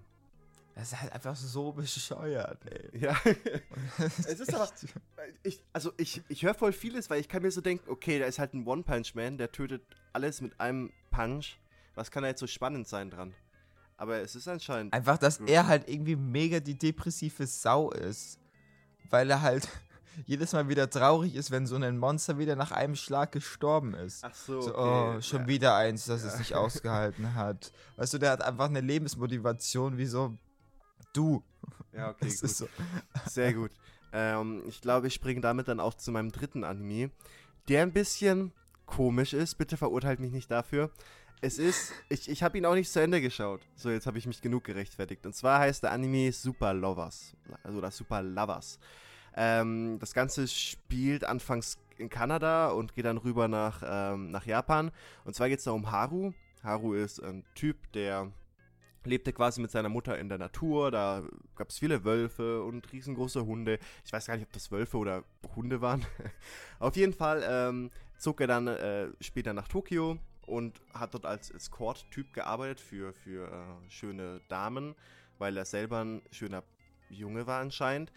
Das 0.76 0.94
ist 0.94 1.02
halt 1.02 1.12
einfach 1.14 1.36
so 1.36 1.74
bescheuert, 1.74 2.60
ey. 2.66 3.02
Ja. 3.02 3.16
es 4.00 4.40
ist 4.40 4.54
aber. 4.54 4.70
Ich, 5.44 5.62
also, 5.74 5.92
ich, 5.98 6.22
ich 6.30 6.44
höre 6.44 6.54
voll 6.54 6.72
vieles, 6.72 7.10
weil 7.10 7.20
ich 7.20 7.28
kann 7.28 7.42
mir 7.42 7.52
so 7.52 7.62
denken, 7.62 7.90
okay, 7.90 8.20
da 8.20 8.26
ist 8.26 8.40
halt 8.40 8.54
ein 8.54 8.66
One-Punch-Man, 8.66 9.38
der 9.38 9.52
tötet 9.52 9.84
alles 10.14 10.42
mit 10.42 10.60
einem 10.60 10.92
Punch. 11.10 11.60
Was 11.96 12.10
kann 12.10 12.24
da 12.24 12.30
jetzt 12.30 12.40
so 12.40 12.48
spannend 12.48 12.88
sein 12.88 13.10
dran? 13.10 13.34
Aber 13.98 14.20
es 14.20 14.36
ist 14.36 14.48
anscheinend. 14.48 14.94
Einfach, 14.94 15.18
dass 15.18 15.40
gut. 15.40 15.50
er 15.50 15.68
halt 15.68 15.88
irgendwie 15.88 16.16
mega 16.16 16.60
die 16.60 16.78
depressive 16.78 17.46
Sau 17.46 17.92
ist. 17.92 18.40
Weil 19.10 19.30
er 19.30 19.42
halt 19.42 19.68
jedes 20.26 20.54
Mal 20.54 20.70
wieder 20.70 20.90
traurig 20.90 21.36
ist, 21.36 21.52
wenn 21.52 21.68
so 21.68 21.76
ein 21.76 21.98
Monster 21.98 22.38
wieder 22.38 22.56
nach 22.56 22.72
einem 22.72 22.96
Schlag 22.96 23.32
gestorben 23.32 23.94
ist. 23.94 24.24
Ach 24.24 24.34
so. 24.34 24.62
so 24.62 24.76
okay. 24.76 25.18
Oh, 25.18 25.22
schon 25.22 25.42
ja. 25.42 25.48
wieder 25.48 25.76
eins, 25.76 26.06
das 26.06 26.24
ja. 26.24 26.30
es 26.30 26.40
nicht 26.40 26.56
ausgehalten 26.56 27.36
hat. 27.36 27.72
Weißt 27.98 28.14
du, 28.14 28.18
der 28.18 28.32
hat 28.32 28.42
einfach 28.42 28.70
eine 28.70 28.82
Lebensmotivation 28.82 29.98
wie 29.98 30.06
so 30.06 30.38
Du. 31.14 31.44
Ja, 31.94 32.10
okay, 32.10 32.30
gut. 32.30 32.50
So. 32.50 32.68
Sehr 33.28 33.54
gut. 33.54 33.72
Ähm, 34.14 34.64
ich 34.68 34.82
glaube, 34.82 35.08
ich 35.08 35.14
springe 35.14 35.42
damit 35.42 35.68
dann 35.68 35.80
auch 35.80 35.94
zu 35.94 36.12
meinem 36.12 36.32
dritten 36.32 36.64
Anime, 36.64 37.12
der 37.68 37.84
ein 37.84 37.94
bisschen 37.94 38.52
komisch 38.86 39.34
ist. 39.34 39.56
Bitte 39.56 39.78
verurteilt 39.78 40.20
mich 40.20 40.32
nicht 40.32 40.50
dafür. 40.52 40.90
Es 41.42 41.58
ist, 41.58 41.92
ich, 42.10 42.30
ich 42.30 42.44
habe 42.44 42.58
ihn 42.58 42.66
auch 42.66 42.76
nicht 42.76 42.92
zu 42.92 43.02
Ende 43.02 43.20
geschaut. 43.20 43.62
So, 43.76 43.90
jetzt 43.90 44.06
habe 44.06 44.18
ich 44.18 44.28
mich 44.28 44.42
genug 44.42 44.64
gerechtfertigt. 44.64 45.26
Und 45.26 45.36
zwar 45.36 45.60
heißt 45.60 45.84
der 45.84 45.92
Anime 45.92 46.32
Super 46.32 46.74
Lovers. 46.74 47.36
Also 47.64 47.82
das 47.82 47.98
Super 47.98 48.22
Lovers. 48.22 48.80
Ähm, 49.36 49.98
das 50.00 50.14
Ganze 50.14 50.48
spielt 50.48 51.24
anfangs 51.24 51.80
in 51.98 52.10
Kanada 52.10 52.70
und 52.70 52.94
geht 52.94 53.06
dann 53.06 53.18
rüber 53.18 53.48
nach, 53.48 53.82
ähm, 53.86 54.30
nach 54.30 54.46
Japan. 54.46 54.92
Und 55.26 55.36
zwar 55.36 55.50
geht 55.50 55.60
es 55.60 55.66
da 55.66 55.72
um 55.72 55.92
Haru. 55.92 56.34
Haru 56.64 56.94
ist 56.94 57.20
ein 57.24 57.44
Typ, 57.56 57.92
der 57.94 58.32
lebte 59.04 59.34
quasi 59.34 59.62
mit 59.62 59.72
seiner 59.72 59.90
Mutter 59.90 60.18
in 60.18 60.30
der 60.30 60.38
Natur. 60.38 60.92
Da 60.92 61.24
gab 61.56 61.70
es 61.70 61.80
viele 61.80 62.04
Wölfe 62.04 62.64
und 62.64 62.92
riesengroße 62.92 63.46
Hunde. 63.46 63.80
Ich 64.06 64.14
weiß 64.14 64.28
gar 64.28 64.36
nicht, 64.36 64.46
ob 64.46 64.54
das 64.54 64.72
Wölfe 64.72 64.98
oder 64.98 65.24
Hunde 65.56 65.82
waren. 65.82 66.06
Auf 66.80 66.96
jeden 66.96 67.14
Fall 67.14 67.44
ähm, 67.48 67.92
zog 68.18 68.42
er 68.42 68.48
dann 68.48 68.68
äh, 68.68 69.08
später 69.20 69.54
nach 69.54 69.68
Tokio 69.68 70.18
und 70.46 70.82
hat 70.94 71.14
dort 71.14 71.26
als 71.26 71.50
Escort-Typ 71.50 72.34
gearbeitet 72.34 72.80
für, 72.80 73.14
für 73.14 73.48
äh, 73.48 73.90
schöne 73.90 74.42
Damen, 74.48 74.96
weil 75.38 75.58
er 75.58 75.66
selber 75.66 76.04
ein 76.04 76.22
schöner 76.32 76.64
Junge 77.10 77.48
war 77.48 77.62
anscheinend. 77.62 78.12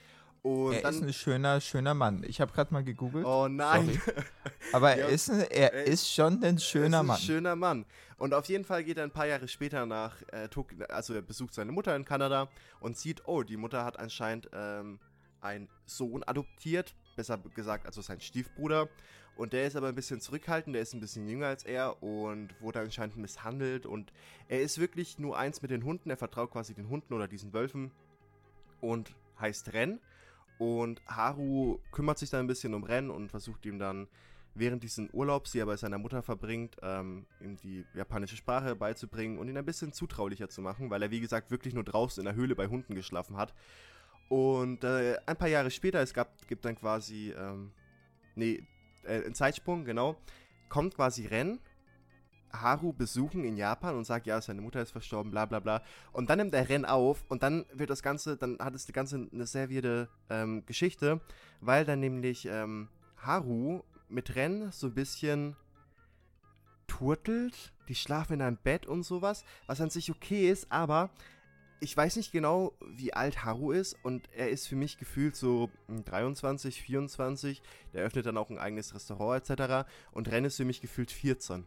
Und 0.44 0.74
er 0.74 0.82
dann, 0.82 0.94
ist 0.94 1.02
ein 1.02 1.12
schöner, 1.14 1.58
schöner 1.58 1.94
Mann. 1.94 2.22
Ich 2.28 2.38
habe 2.38 2.52
gerade 2.52 2.70
mal 2.70 2.84
gegoogelt. 2.84 3.24
Oh 3.24 3.48
nein. 3.48 3.98
Aber 4.74 4.90
ja, 4.90 5.06
er, 5.06 5.08
ist, 5.08 5.30
ein, 5.30 5.40
er, 5.40 5.72
er 5.72 5.84
ist 5.84 6.12
schon 6.12 6.44
ein 6.44 6.58
schöner 6.58 7.00
ein 7.00 7.06
Mann. 7.06 7.18
schöner 7.18 7.56
Mann. 7.56 7.86
Und 8.18 8.34
auf 8.34 8.44
jeden 8.44 8.66
Fall 8.66 8.84
geht 8.84 8.98
er 8.98 9.04
ein 9.04 9.10
paar 9.10 9.26
Jahre 9.26 9.48
später 9.48 9.86
nach 9.86 10.16
äh, 10.32 10.48
Tokio, 10.48 10.84
also 10.90 11.14
er 11.14 11.22
besucht 11.22 11.54
seine 11.54 11.72
Mutter 11.72 11.96
in 11.96 12.04
Kanada 12.04 12.48
und 12.80 12.98
sieht, 12.98 13.26
oh, 13.26 13.42
die 13.42 13.56
Mutter 13.56 13.86
hat 13.86 13.98
anscheinend 13.98 14.50
ähm, 14.52 15.00
einen 15.40 15.70
Sohn 15.86 16.22
adoptiert, 16.22 16.94
besser 17.16 17.38
gesagt, 17.38 17.86
also 17.86 18.02
sein 18.02 18.20
Stiefbruder. 18.20 18.90
Und 19.36 19.54
der 19.54 19.66
ist 19.66 19.76
aber 19.76 19.88
ein 19.88 19.94
bisschen 19.94 20.20
zurückhaltend, 20.20 20.74
der 20.74 20.82
ist 20.82 20.92
ein 20.92 21.00
bisschen 21.00 21.26
jünger 21.26 21.46
als 21.46 21.64
er 21.64 22.02
und 22.02 22.50
wurde 22.60 22.80
anscheinend 22.80 23.16
misshandelt. 23.16 23.86
Und 23.86 24.12
er 24.48 24.60
ist 24.60 24.78
wirklich 24.78 25.18
nur 25.18 25.38
eins 25.38 25.62
mit 25.62 25.70
den 25.70 25.84
Hunden, 25.84 26.10
er 26.10 26.18
vertraut 26.18 26.50
quasi 26.50 26.74
den 26.74 26.90
Hunden 26.90 27.14
oder 27.14 27.28
diesen 27.28 27.54
Wölfen 27.54 27.92
und 28.82 29.16
heißt 29.40 29.72
Ren. 29.72 30.00
Und 30.58 31.02
Haru 31.06 31.78
kümmert 31.90 32.18
sich 32.18 32.30
dann 32.30 32.40
ein 32.40 32.46
bisschen 32.46 32.74
um 32.74 32.84
Ren 32.84 33.10
und 33.10 33.30
versucht 33.30 33.66
ihm 33.66 33.78
dann 33.78 34.08
während 34.54 34.82
diesen 34.82 35.10
Urlaubs, 35.12 35.52
die 35.52 35.58
er 35.58 35.66
bei 35.66 35.76
seiner 35.76 35.98
Mutter 35.98 36.22
verbringt, 36.22 36.76
ähm, 36.82 37.26
ihm 37.40 37.56
die 37.56 37.84
japanische 37.94 38.36
Sprache 38.36 38.76
beizubringen 38.76 39.38
und 39.38 39.48
ihn 39.48 39.56
ein 39.56 39.64
bisschen 39.64 39.92
zutraulicher 39.92 40.48
zu 40.48 40.62
machen, 40.62 40.90
weil 40.90 41.02
er, 41.02 41.10
wie 41.10 41.20
gesagt, 41.20 41.50
wirklich 41.50 41.74
nur 41.74 41.84
draußen 41.84 42.20
in 42.20 42.24
der 42.24 42.36
Höhle 42.36 42.54
bei 42.54 42.68
Hunden 42.68 42.94
geschlafen 42.94 43.36
hat. 43.36 43.52
Und 44.28 44.84
äh, 44.84 45.18
ein 45.26 45.36
paar 45.36 45.48
Jahre 45.48 45.70
später, 45.70 46.00
es 46.00 46.14
gab, 46.14 46.46
gibt 46.46 46.64
dann 46.64 46.76
quasi, 46.76 47.34
ähm, 47.36 47.72
nee, 48.36 48.64
äh, 49.02 49.26
ein 49.26 49.34
Zeitsprung, 49.34 49.84
genau, 49.84 50.16
kommt 50.68 50.94
quasi 50.94 51.26
Ren 51.26 51.58
Haru 52.60 52.92
besuchen 52.92 53.44
in 53.44 53.56
Japan 53.56 53.96
und 53.96 54.04
sagt, 54.04 54.26
ja, 54.26 54.40
seine 54.40 54.60
Mutter 54.60 54.80
ist 54.80 54.92
verstorben, 54.92 55.30
bla 55.30 55.46
bla 55.46 55.60
bla. 55.60 55.82
Und 56.12 56.30
dann 56.30 56.38
nimmt 56.38 56.54
er 56.54 56.68
Ren 56.68 56.84
auf 56.84 57.24
und 57.28 57.42
dann 57.42 57.64
wird 57.72 57.90
das 57.90 58.02
Ganze, 58.02 58.36
dann 58.36 58.58
hat 58.58 58.74
es 58.74 58.86
die 58.86 58.92
ganze 58.92 59.28
eine 59.32 59.46
sehr 59.46 59.70
weirde 59.70 60.08
ähm, 60.30 60.64
Geschichte, 60.66 61.20
weil 61.60 61.84
dann 61.84 62.00
nämlich 62.00 62.46
ähm, 62.46 62.88
Haru 63.18 63.82
mit 64.08 64.36
Ren 64.36 64.70
so 64.70 64.88
ein 64.88 64.94
bisschen 64.94 65.56
turtelt. 66.86 67.72
Die 67.88 67.94
schlafen 67.94 68.34
in 68.34 68.42
einem 68.42 68.56
Bett 68.56 68.86
und 68.86 69.02
sowas, 69.02 69.44
was 69.66 69.80
an 69.80 69.90
sich 69.90 70.10
okay 70.10 70.50
ist, 70.50 70.72
aber 70.72 71.10
ich 71.80 71.94
weiß 71.94 72.16
nicht 72.16 72.32
genau, 72.32 72.72
wie 72.80 73.12
alt 73.12 73.44
Haru 73.44 73.72
ist 73.72 73.96
und 74.02 74.30
er 74.32 74.48
ist 74.48 74.66
für 74.66 74.76
mich 74.76 74.96
gefühlt 74.96 75.36
so 75.36 75.70
23, 75.88 76.80
24. 76.80 77.62
Der 77.92 78.04
öffnet 78.04 78.24
dann 78.24 78.38
auch 78.38 78.48
ein 78.48 78.58
eigenes 78.58 78.94
Restaurant 78.94 79.50
etc. 79.50 79.86
Und 80.12 80.30
Ren 80.30 80.46
ist 80.46 80.56
für 80.56 80.64
mich 80.64 80.80
gefühlt 80.80 81.10
14. 81.12 81.66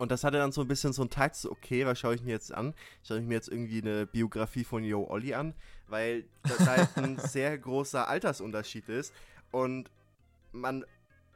Und 0.00 0.10
das 0.10 0.24
hatte 0.24 0.38
dann 0.38 0.50
so 0.50 0.62
ein 0.62 0.66
bisschen 0.66 0.94
so 0.94 1.02
einen 1.02 1.10
Tag, 1.10 1.34
so, 1.34 1.52
okay, 1.52 1.84
was 1.84 1.98
schaue 1.98 2.14
ich 2.14 2.22
mir 2.22 2.30
jetzt 2.30 2.54
an? 2.54 2.72
Schaue 3.02 3.18
ich 3.18 3.26
mir 3.26 3.34
jetzt 3.34 3.48
irgendwie 3.48 3.82
eine 3.82 4.06
Biografie 4.06 4.64
von 4.64 4.82
Yo 4.82 5.06
Olli 5.06 5.34
an, 5.34 5.52
weil 5.88 6.24
das 6.42 6.66
halt 6.66 6.96
ein 6.96 7.18
sehr 7.18 7.58
großer 7.58 8.08
Altersunterschied 8.08 8.88
ist. 8.88 9.12
Und 9.50 9.90
man 10.52 10.86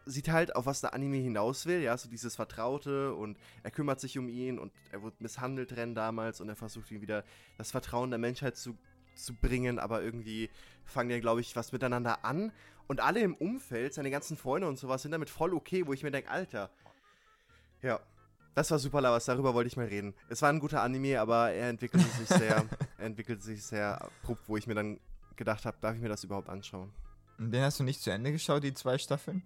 sieht 0.06 0.30
halt, 0.30 0.56
auf 0.56 0.64
was 0.64 0.80
der 0.80 0.94
Anime 0.94 1.18
hinaus 1.18 1.66
will, 1.66 1.82
ja, 1.82 1.94
so 1.98 2.08
dieses 2.08 2.36
Vertraute 2.36 3.12
und 3.12 3.36
er 3.62 3.70
kümmert 3.70 4.00
sich 4.00 4.16
um 4.16 4.30
ihn 4.30 4.58
und 4.58 4.72
er 4.92 5.02
wird 5.02 5.20
misshandelt 5.20 5.76
Ren 5.76 5.94
damals 5.94 6.40
und 6.40 6.48
er 6.48 6.56
versucht 6.56 6.90
ihm 6.90 7.02
wieder 7.02 7.22
das 7.58 7.70
Vertrauen 7.70 8.08
der 8.08 8.18
Menschheit 8.18 8.56
zu, 8.56 8.78
zu 9.14 9.34
bringen, 9.34 9.78
aber 9.78 10.02
irgendwie 10.02 10.48
fangen 10.86 11.10
die, 11.10 11.20
glaube 11.20 11.42
ich, 11.42 11.54
was 11.54 11.72
miteinander 11.72 12.24
an 12.24 12.50
und 12.86 13.00
alle 13.00 13.20
im 13.20 13.34
Umfeld, 13.34 13.92
seine 13.92 14.10
ganzen 14.10 14.38
Freunde 14.38 14.68
und 14.68 14.78
sowas 14.78 15.02
sind 15.02 15.12
damit 15.12 15.28
voll 15.28 15.52
okay, 15.52 15.86
wo 15.86 15.92
ich 15.92 16.02
mir 16.02 16.10
denke, 16.10 16.30
Alter, 16.30 16.70
ja, 17.82 18.00
das 18.54 18.70
war 18.70 18.78
super 18.78 19.00
Lavas, 19.00 19.24
darüber 19.24 19.54
wollte 19.54 19.68
ich 19.68 19.76
mal 19.76 19.86
reden. 19.86 20.14
Es 20.28 20.42
war 20.42 20.48
ein 20.48 20.60
guter 20.60 20.82
Anime, 20.82 21.20
aber 21.20 21.50
er 21.50 21.68
entwickelte 21.68 22.06
sich 22.06 22.28
sehr, 22.28 22.64
er 22.98 23.04
entwickelte 23.04 23.42
sich 23.42 23.62
sehr 23.64 24.00
abrupt, 24.02 24.48
wo 24.48 24.56
ich 24.56 24.66
mir 24.66 24.74
dann 24.74 25.00
gedacht 25.36 25.64
habe, 25.64 25.76
darf 25.80 25.96
ich 25.96 26.00
mir 26.00 26.08
das 26.08 26.24
überhaupt 26.24 26.48
anschauen? 26.48 26.92
Und 27.38 27.50
den 27.50 27.62
hast 27.62 27.80
du 27.80 27.84
nicht 27.84 28.00
zu 28.00 28.10
Ende 28.10 28.30
geschaut, 28.30 28.62
die 28.62 28.74
zwei 28.74 28.96
Staffeln? 28.98 29.42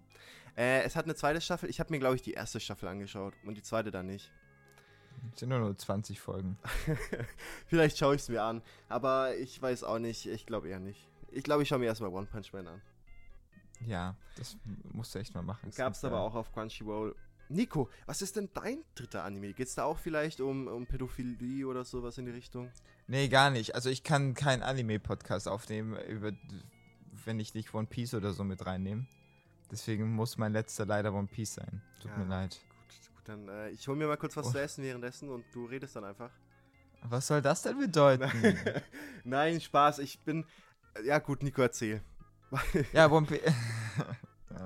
Äh, 0.55 0.83
es 0.83 0.95
hat 0.95 1.05
eine 1.05 1.15
zweite 1.15 1.41
Staffel. 1.41 1.69
Ich 1.69 1.79
habe 1.79 1.91
mir, 1.91 1.99
glaube 1.99 2.15
ich, 2.15 2.21
die 2.21 2.33
erste 2.33 2.59
Staffel 2.59 2.87
angeschaut 2.87 3.33
und 3.45 3.55
die 3.55 3.63
zweite 3.63 3.91
dann 3.91 4.05
nicht. 4.05 4.31
Es 5.33 5.39
sind 5.39 5.49
nur, 5.49 5.59
nur 5.59 5.77
20 5.77 6.19
Folgen. 6.19 6.57
Vielleicht 7.65 7.97
schaue 7.97 8.15
ich 8.15 8.21
es 8.21 8.29
mir 8.29 8.43
an, 8.43 8.61
aber 8.87 9.35
ich 9.35 9.61
weiß 9.61 9.83
auch 9.83 9.99
nicht. 9.99 10.27
Ich 10.27 10.45
glaube 10.45 10.69
eher 10.69 10.79
nicht. 10.79 11.07
Ich 11.31 11.43
glaube, 11.43 11.63
ich 11.63 11.69
schaue 11.69 11.79
mir 11.79 11.85
erstmal 11.85 12.11
One 12.11 12.27
Punch 12.27 12.53
Man 12.53 12.67
an. 12.67 12.81
Ja, 13.85 14.15
das 14.35 14.57
musst 14.91 15.15
du 15.15 15.19
echt 15.19 15.33
mal 15.33 15.41
machen. 15.41 15.71
Gab 15.75 15.93
es 15.93 16.03
aber 16.03 16.19
auch 16.19 16.35
auf 16.35 16.51
Crunchyroll 16.51 17.15
Nico, 17.51 17.89
was 18.05 18.21
ist 18.21 18.35
denn 18.35 18.49
dein 18.53 18.83
dritter 18.93 19.23
Anime? 19.23 19.53
Geht 19.53 19.67
es 19.67 19.75
da 19.75 19.83
auch 19.83 19.97
vielleicht 19.97 20.39
um, 20.39 20.67
um 20.67 20.85
Pädophilie 20.85 21.65
oder 21.65 21.83
sowas 21.83 22.19
in 22.19 22.25
die 22.25 22.31
Richtung? 22.31 22.71
Nee, 23.07 23.27
gar 23.27 23.49
nicht. 23.49 23.73
Also 23.73 23.89
ich 23.89 24.03
kann 24.03 24.35
keinen 24.35 24.61
Anime-Podcast 24.61 25.47
aufnehmen, 25.47 25.97
über, 26.07 26.31
wenn 27.25 27.39
ich 27.39 27.55
nicht 27.55 27.73
One 27.73 27.87
Piece 27.87 28.13
oder 28.13 28.33
so 28.33 28.43
mit 28.43 28.63
reinnehme. 28.67 29.07
Deswegen 29.71 30.11
muss 30.13 30.37
mein 30.37 30.53
letzter 30.53 30.85
leider 30.85 31.11
One 31.11 31.27
Piece 31.27 31.55
sein. 31.55 31.81
Tut 32.01 32.11
ja, 32.11 32.17
mir 32.17 32.25
leid. 32.25 32.59
Gut, 32.69 33.15
gut 33.15 33.27
dann 33.27 33.47
äh, 33.47 33.69
ich 33.71 33.87
hole 33.87 33.97
mir 33.97 34.07
mal 34.07 34.17
kurz 34.17 34.37
was 34.37 34.47
oh. 34.47 34.51
zu 34.51 34.61
essen 34.61 34.83
währenddessen 34.83 35.29
und 35.29 35.43
du 35.51 35.65
redest 35.65 35.95
dann 35.95 36.03
einfach. 36.03 36.29
Was 37.01 37.25
soll 37.25 37.41
das 37.41 37.63
denn 37.63 37.79
bedeuten? 37.79 38.29
Nein, 39.23 39.59
Spaß. 39.59 39.99
Ich 39.99 40.19
bin. 40.19 40.45
Ja, 41.03 41.17
gut, 41.17 41.41
Nico, 41.41 41.63
erzähl. 41.63 42.03
ja, 42.93 43.09
One 43.09 43.25
Piece. 43.25 43.41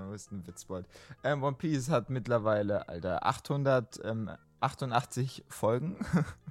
Ja, 0.04 0.14
ist 0.14 0.32
ein 0.32 0.46
Witzbold. 0.46 0.86
Ähm, 1.24 1.44
One 1.44 1.56
Piece 1.56 1.90
hat 1.90 2.10
mittlerweile, 2.10 2.88
Alter, 2.90 3.26
800 3.26 4.02
ähm, 4.04 4.30
88 4.60 5.46
Folgen. 5.48 5.98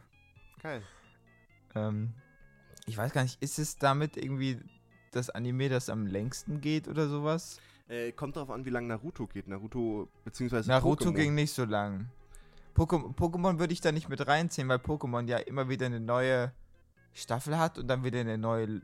Geil. 0.63 0.83
ähm, 1.75 2.15
ich 2.87 2.97
weiß 2.97 3.13
gar 3.13 3.23
nicht, 3.23 3.43
ist 3.43 3.59
es 3.59 3.77
damit 3.77 4.17
irgendwie 4.17 4.61
das 5.13 5.31
Anime, 5.31 5.69
das 5.69 5.89
am 5.89 6.07
längsten 6.07 6.61
geht 6.61 6.89
oder 6.89 7.09
sowas? 7.09 7.61
Äh, 7.89 8.13
kommt 8.13 8.37
darauf 8.37 8.51
an, 8.51 8.65
wie 8.65 8.71
lange 8.71 8.89
Naruto 8.89 9.27
geht. 9.27 9.49
Naruto, 9.49 10.09
beziehungsweise 10.25 10.69
Naruto 10.69 11.11
Pokémon. 11.11 11.15
ging 11.15 11.35
nicht 11.35 11.53
so 11.53 11.65
lang. 11.65 12.09
Pokémon, 12.75 13.15
Pokémon 13.15 13.59
würde 13.59 13.73
ich 13.73 13.81
da 13.81 13.93
nicht 13.93 14.09
mit 14.09 14.27
reinziehen, 14.27 14.69
weil 14.69 14.79
Pokémon 14.79 15.27
ja 15.29 15.39
immer 15.39 15.69
wieder 15.69 15.87
eine 15.87 16.01
neue 16.01 16.53
Staffel 17.13 17.59
hat 17.59 17.79
und 17.79 17.89
dann 17.89 18.05
wieder 18.05 18.21
eine 18.21 18.39
neue, 18.39 18.81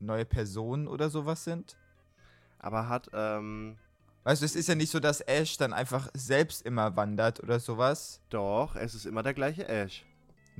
neue 0.00 0.24
Person 0.24 0.88
oder 0.88 1.08
sowas 1.08 1.44
sind. 1.44 1.76
Aber 2.58 2.88
hat, 2.88 3.08
ähm, 3.12 3.76
Also 4.24 4.44
es 4.44 4.54
ist 4.56 4.68
ja 4.68 4.74
nicht 4.74 4.90
so, 4.90 5.00
dass 5.00 5.20
Ash 5.22 5.56
dann 5.56 5.72
einfach 5.72 6.08
selbst 6.14 6.62
immer 6.62 6.96
wandert 6.96 7.42
oder 7.42 7.60
sowas. 7.60 8.20
doch, 8.30 8.76
es 8.76 8.94
ist 8.94 9.06
immer 9.06 9.22
der 9.22 9.34
gleiche 9.34 9.66
Ash. 9.68 10.04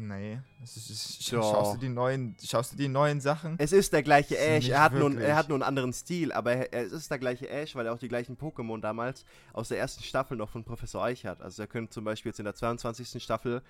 Nee. 0.01 0.41
Es 0.63 0.77
ist, 0.77 0.91
es 0.91 1.11
ist, 1.11 1.25
schaust, 1.25 1.75
du 1.75 1.79
die 1.79 1.89
neuen, 1.89 2.37
schaust 2.41 2.73
du 2.73 2.77
die 2.77 2.87
neuen 2.87 3.21
Sachen? 3.21 3.57
Es 3.59 3.73
ist 3.73 3.93
der 3.93 4.05
gleiche 4.05 4.39
Ash. 4.39 4.69
Er 4.69 4.83
hat, 4.83 4.93
nur, 4.93 5.11
wirklich. 5.11 5.27
er 5.27 5.35
hat 5.35 5.49
nur 5.49 5.57
einen 5.57 5.65
anderen 5.65 5.93
Stil, 5.93 6.31
aber 6.31 6.53
er, 6.53 6.87
es 6.87 6.93
ist 6.93 7.11
der 7.11 7.19
gleiche 7.19 7.49
Ash, 7.49 7.75
weil 7.75 7.85
er 7.85 7.93
auch 7.93 7.99
die 7.99 8.09
gleichen 8.09 8.39
Pokémon 8.39 8.81
damals 8.81 9.25
aus 9.53 9.69
der 9.69 9.79
ersten 9.81 10.05
Staffel 10.05 10.37
noch 10.37 10.51
von 10.51 10.63
Professor 10.63 11.03
Eich 11.03 11.27
hat. 11.27 11.43
Also 11.43 11.63
er 11.63 11.67
könnte 11.67 11.91
zum 11.91 12.05
Beispiel 12.05 12.31
jetzt 12.31 12.39
in 12.39 12.45
der 12.45 12.55
22. 12.55 13.21
Staffel. 13.21 13.61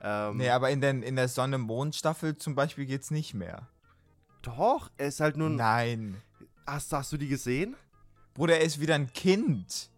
Ähm, 0.00 0.38
Nee, 0.38 0.48
aber 0.48 0.70
in, 0.70 0.80
den, 0.80 1.02
in 1.02 1.16
der 1.16 1.28
Sonne-Mond-Staffel 1.28 2.38
zum 2.38 2.54
Beispiel 2.54 2.86
geht's 2.86 3.10
nicht 3.10 3.34
mehr. 3.34 3.68
Doch, 4.40 4.90
er 4.96 5.08
ist 5.08 5.20
halt 5.20 5.36
nur 5.36 5.50
ein. 5.50 5.56
Nein. 5.56 6.22
Hast, 6.66 6.92
hast 6.94 7.12
du 7.12 7.18
die 7.18 7.28
gesehen? 7.28 7.76
Bruder, 8.34 8.58
er 8.58 8.64
ist 8.64 8.80
wieder 8.80 8.96
ein 8.96 9.12
Kind, 9.12 9.90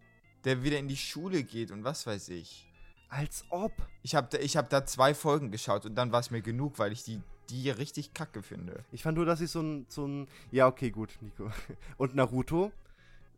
der 0.43 0.61
wieder 0.63 0.77
in 0.77 0.87
die 0.87 0.95
Schule 0.95 1.43
geht 1.43 1.71
und 1.71 1.83
was 1.83 2.05
weiß 2.05 2.29
ich. 2.29 2.71
Als 3.09 3.43
ob. 3.49 3.71
Ich 4.03 4.13
habe 4.13 4.27
da, 4.29 4.37
ich 4.37 4.55
hab 4.55 4.69
da 4.69 4.85
zwei 4.85 5.15
Folgen 5.15 5.49
geschaut 5.49 5.87
und 5.87 5.95
dann 5.95 6.11
war 6.11 6.19
es 6.19 6.29
mir 6.29 6.41
genug, 6.41 6.77
weil 6.77 6.91
ich 6.91 7.03
die, 7.03 7.19
die 7.49 7.71
richtig 7.71 8.13
kacke 8.13 8.43
finde. 8.43 8.83
Ich 8.91 9.01
fand 9.01 9.17
nur, 9.17 9.25
dass 9.25 9.41
ich 9.41 9.49
so 9.49 9.61
ein, 9.61 9.87
so 9.89 10.05
ein. 10.05 10.27
Ja, 10.51 10.67
okay, 10.67 10.91
gut, 10.91 11.17
Nico. 11.21 11.49
Und 11.97 12.13
Naruto? 12.13 12.71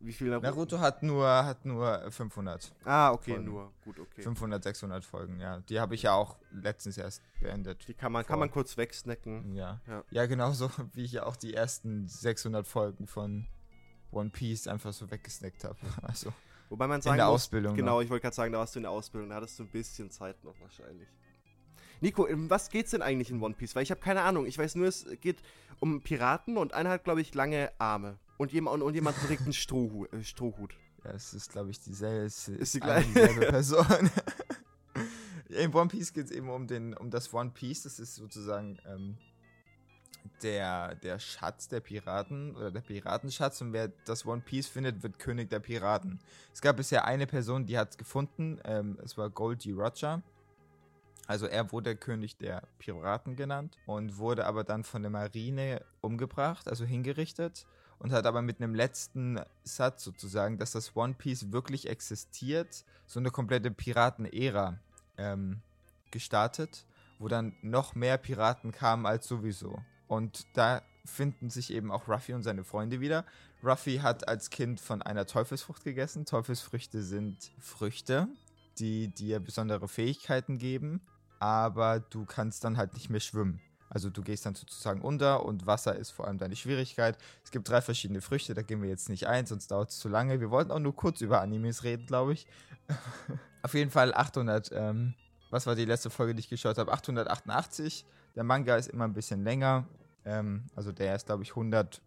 Wie 0.00 0.12
viel 0.12 0.28
Naruto? 0.28 0.46
Naruto 0.46 0.78
hat 0.80 1.02
nur, 1.02 1.26
hat 1.26 1.64
nur 1.64 2.10
500. 2.10 2.70
Ah, 2.84 3.12
okay, 3.12 3.32
Folgen. 3.34 3.46
nur. 3.46 3.72
Gut, 3.84 4.00
okay. 4.00 4.22
500, 4.22 4.62
600 4.62 5.04
Folgen, 5.04 5.40
ja. 5.40 5.60
Die 5.60 5.80
habe 5.80 5.94
ich 5.94 6.02
ja 6.02 6.12
auch 6.12 6.36
letztens 6.52 6.98
erst 6.98 7.22
beendet. 7.40 7.88
Die 7.88 7.94
kann 7.94 8.12
man, 8.12 8.26
kann 8.26 8.38
man 8.38 8.50
kurz 8.50 8.76
wegsnacken. 8.76 9.54
Ja. 9.54 9.80
Ja. 9.86 10.04
Ja, 10.10 10.26
genauso 10.26 10.70
wie 10.92 11.04
ich 11.04 11.12
ja 11.12 11.24
auch 11.24 11.36
die 11.36 11.54
ersten 11.54 12.06
600 12.06 12.66
Folgen 12.66 13.06
von 13.06 13.46
One 14.12 14.30
Piece 14.30 14.66
einfach 14.66 14.92
so 14.92 15.10
weggesnackt 15.10 15.64
habe. 15.64 15.76
Also 16.02 16.32
Wobei 16.68 16.86
man 16.86 16.96
in 16.96 17.02
sagen 17.02 17.16
der 17.16 17.26
muss, 17.26 17.34
Ausbildung. 17.42 17.74
Genau, 17.74 17.96
noch. 17.96 18.02
ich 18.02 18.10
wollte 18.10 18.22
gerade 18.22 18.36
sagen, 18.36 18.52
da 18.52 18.60
warst 18.60 18.76
du 18.76 18.78
in 18.78 18.84
der 18.84 18.92
Ausbildung, 18.92 19.30
da 19.30 19.36
hattest 19.36 19.58
du 19.58 19.64
ein 19.64 19.68
bisschen 19.70 20.10
Zeit 20.10 20.42
noch 20.44 20.54
wahrscheinlich. 20.60 21.08
Nico, 22.00 22.24
um 22.24 22.48
was 22.48 22.70
geht's 22.70 22.92
denn 22.92 23.02
eigentlich 23.02 23.30
in 23.30 23.42
One 23.42 23.54
Piece? 23.54 23.74
Weil 23.74 23.82
ich 23.82 23.90
habe 23.90 24.00
keine 24.00 24.22
Ahnung. 24.22 24.46
Ich 24.46 24.56
weiß 24.56 24.76
nur, 24.76 24.86
es 24.86 25.04
geht 25.20 25.42
um 25.80 26.00
Piraten 26.00 26.56
und 26.56 26.72
einer 26.72 26.90
hat, 26.90 27.04
glaube 27.04 27.20
ich, 27.20 27.34
lange 27.34 27.72
Arme. 27.78 28.18
Und 28.38 28.52
jemand, 28.52 28.82
und, 28.82 28.94
jemand 28.94 29.18
trägt 29.18 29.42
einen 29.42 29.52
Strohhut. 29.52 30.10
Äh, 30.12 30.22
Strohhut. 30.22 30.74
Ja, 31.04 31.10
es 31.10 31.34
ist, 31.34 31.50
glaube 31.52 31.70
ich, 31.70 31.80
dieselbe, 31.80 32.24
es 32.24 32.48
ist 32.48 32.74
die 32.74 32.80
gleiche. 32.80 33.08
dieselbe 33.08 33.46
Person. 33.50 33.86
In 35.48 35.74
One 35.74 35.88
Piece 35.88 36.12
geht 36.12 36.26
es 36.26 36.30
eben 36.30 36.48
um, 36.48 36.66
den, 36.66 36.94
um 36.94 37.10
das 37.10 37.34
One 37.34 37.50
Piece. 37.50 37.82
Das 37.82 37.98
ist 37.98 38.14
sozusagen 38.14 38.78
ähm, 38.86 39.18
der, 40.42 40.94
der 40.96 41.18
Schatz 41.18 41.68
der 41.68 41.80
Piraten 41.80 42.56
oder 42.56 42.70
der 42.70 42.80
Piratenschatz. 42.80 43.60
Und 43.60 43.72
wer 43.72 43.88
das 44.04 44.26
One 44.26 44.42
Piece 44.42 44.68
findet, 44.68 45.02
wird 45.02 45.18
König 45.18 45.50
der 45.50 45.60
Piraten. 45.60 46.18
Es 46.52 46.60
gab 46.60 46.76
bisher 46.76 47.04
eine 47.04 47.26
Person, 47.26 47.66
die 47.66 47.78
hat 47.78 47.90
es 47.90 47.98
gefunden. 47.98 48.58
Ähm, 48.64 48.98
es 49.02 49.16
war 49.18 49.30
Goldie 49.30 49.72
Roger. 49.72 50.22
Also 51.26 51.46
er 51.46 51.70
wurde 51.70 51.94
König 51.94 52.38
der 52.38 52.62
Piraten 52.78 53.36
genannt 53.36 53.78
und 53.86 54.18
wurde 54.18 54.46
aber 54.46 54.64
dann 54.64 54.82
von 54.82 55.02
der 55.02 55.12
Marine 55.12 55.84
umgebracht, 56.00 56.68
also 56.68 56.84
hingerichtet 56.84 57.66
und 58.00 58.12
hat 58.12 58.26
aber 58.26 58.42
mit 58.42 58.60
einem 58.60 58.74
letzten 58.74 59.38
Satz 59.62 60.02
sozusagen, 60.02 60.58
dass 60.58 60.72
das 60.72 60.96
One 60.96 61.14
Piece 61.14 61.52
wirklich 61.52 61.88
existiert, 61.88 62.84
so 63.06 63.20
eine 63.20 63.30
komplette 63.30 63.70
Piraten-Ära 63.70 64.78
ähm, 65.18 65.60
gestartet, 66.10 66.86
wo 67.18 67.28
dann 67.28 67.54
noch 67.62 67.94
mehr 67.94 68.16
Piraten 68.16 68.72
kamen 68.72 69.06
als 69.06 69.28
sowieso. 69.28 69.78
Und 70.10 70.44
da 70.54 70.82
finden 71.04 71.50
sich 71.50 71.72
eben 71.72 71.92
auch 71.92 72.08
Ruffy 72.08 72.34
und 72.34 72.42
seine 72.42 72.64
Freunde 72.64 72.98
wieder. 72.98 73.24
Ruffy 73.62 73.98
hat 73.98 74.26
als 74.26 74.50
Kind 74.50 74.80
von 74.80 75.02
einer 75.02 75.24
Teufelsfrucht 75.24 75.84
gegessen. 75.84 76.26
Teufelsfrüchte 76.26 77.00
sind 77.00 77.52
Früchte, 77.60 78.26
die 78.80 79.06
dir 79.06 79.38
besondere 79.38 79.86
Fähigkeiten 79.86 80.58
geben, 80.58 81.00
aber 81.38 82.00
du 82.00 82.24
kannst 82.24 82.64
dann 82.64 82.76
halt 82.76 82.94
nicht 82.94 83.08
mehr 83.08 83.20
schwimmen. 83.20 83.60
Also 83.88 84.10
du 84.10 84.22
gehst 84.22 84.46
dann 84.46 84.56
sozusagen 84.56 85.00
unter 85.00 85.44
und 85.44 85.68
Wasser 85.68 85.94
ist 85.94 86.10
vor 86.10 86.26
allem 86.26 86.38
deine 86.38 86.56
Schwierigkeit. 86.56 87.16
Es 87.44 87.52
gibt 87.52 87.68
drei 87.68 87.80
verschiedene 87.80 88.20
Früchte, 88.20 88.52
da 88.54 88.62
gehen 88.62 88.82
wir 88.82 88.88
jetzt 88.88 89.10
nicht 89.10 89.28
ein, 89.28 89.46
sonst 89.46 89.70
dauert 89.70 89.90
es 89.90 90.00
zu 90.00 90.08
lange. 90.08 90.40
Wir 90.40 90.50
wollten 90.50 90.72
auch 90.72 90.80
nur 90.80 90.96
kurz 90.96 91.20
über 91.20 91.40
Animes 91.40 91.84
reden, 91.84 92.06
glaube 92.06 92.32
ich. 92.32 92.48
Auf 93.62 93.74
jeden 93.74 93.92
Fall 93.92 94.12
800, 94.12 94.72
ähm, 94.72 95.14
was 95.50 95.66
war 95.66 95.76
die 95.76 95.84
letzte 95.84 96.10
Folge, 96.10 96.34
die 96.34 96.40
ich 96.40 96.48
geschaut 96.48 96.78
habe? 96.78 96.92
888. 96.92 98.04
Der 98.34 98.42
Manga 98.42 98.76
ist 98.76 98.88
immer 98.88 99.04
ein 99.04 99.12
bisschen 99.12 99.44
länger. 99.44 99.86
Ähm, 100.24 100.64
also 100.74 100.92
der 100.92 101.14
ist, 101.14 101.26
glaube 101.26 101.42
ich, 101.42 101.50
100 101.50 102.02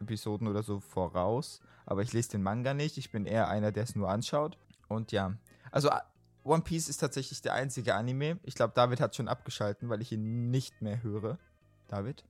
Episoden 0.00 0.48
oder 0.48 0.62
so 0.62 0.80
voraus. 0.80 1.60
Aber 1.86 2.02
ich 2.02 2.12
lese 2.12 2.30
den 2.30 2.42
Manga 2.42 2.74
nicht. 2.74 2.96
Ich 2.98 3.10
bin 3.10 3.26
eher 3.26 3.48
einer, 3.48 3.72
der 3.72 3.84
es 3.84 3.94
nur 3.96 4.08
anschaut. 4.08 4.56
Und 4.88 5.12
ja, 5.12 5.34
also 5.70 5.90
a- 5.90 6.02
One 6.44 6.62
Piece 6.62 6.88
ist 6.88 6.98
tatsächlich 6.98 7.40
der 7.40 7.54
einzige 7.54 7.94
Anime. 7.94 8.38
Ich 8.42 8.54
glaube, 8.56 8.72
David 8.74 9.00
hat 9.00 9.14
schon 9.14 9.28
abgeschalten, 9.28 9.88
weil 9.88 10.00
ich 10.02 10.10
ihn 10.12 10.50
nicht 10.50 10.82
mehr 10.82 11.02
höre. 11.02 11.38
David? 11.88 12.24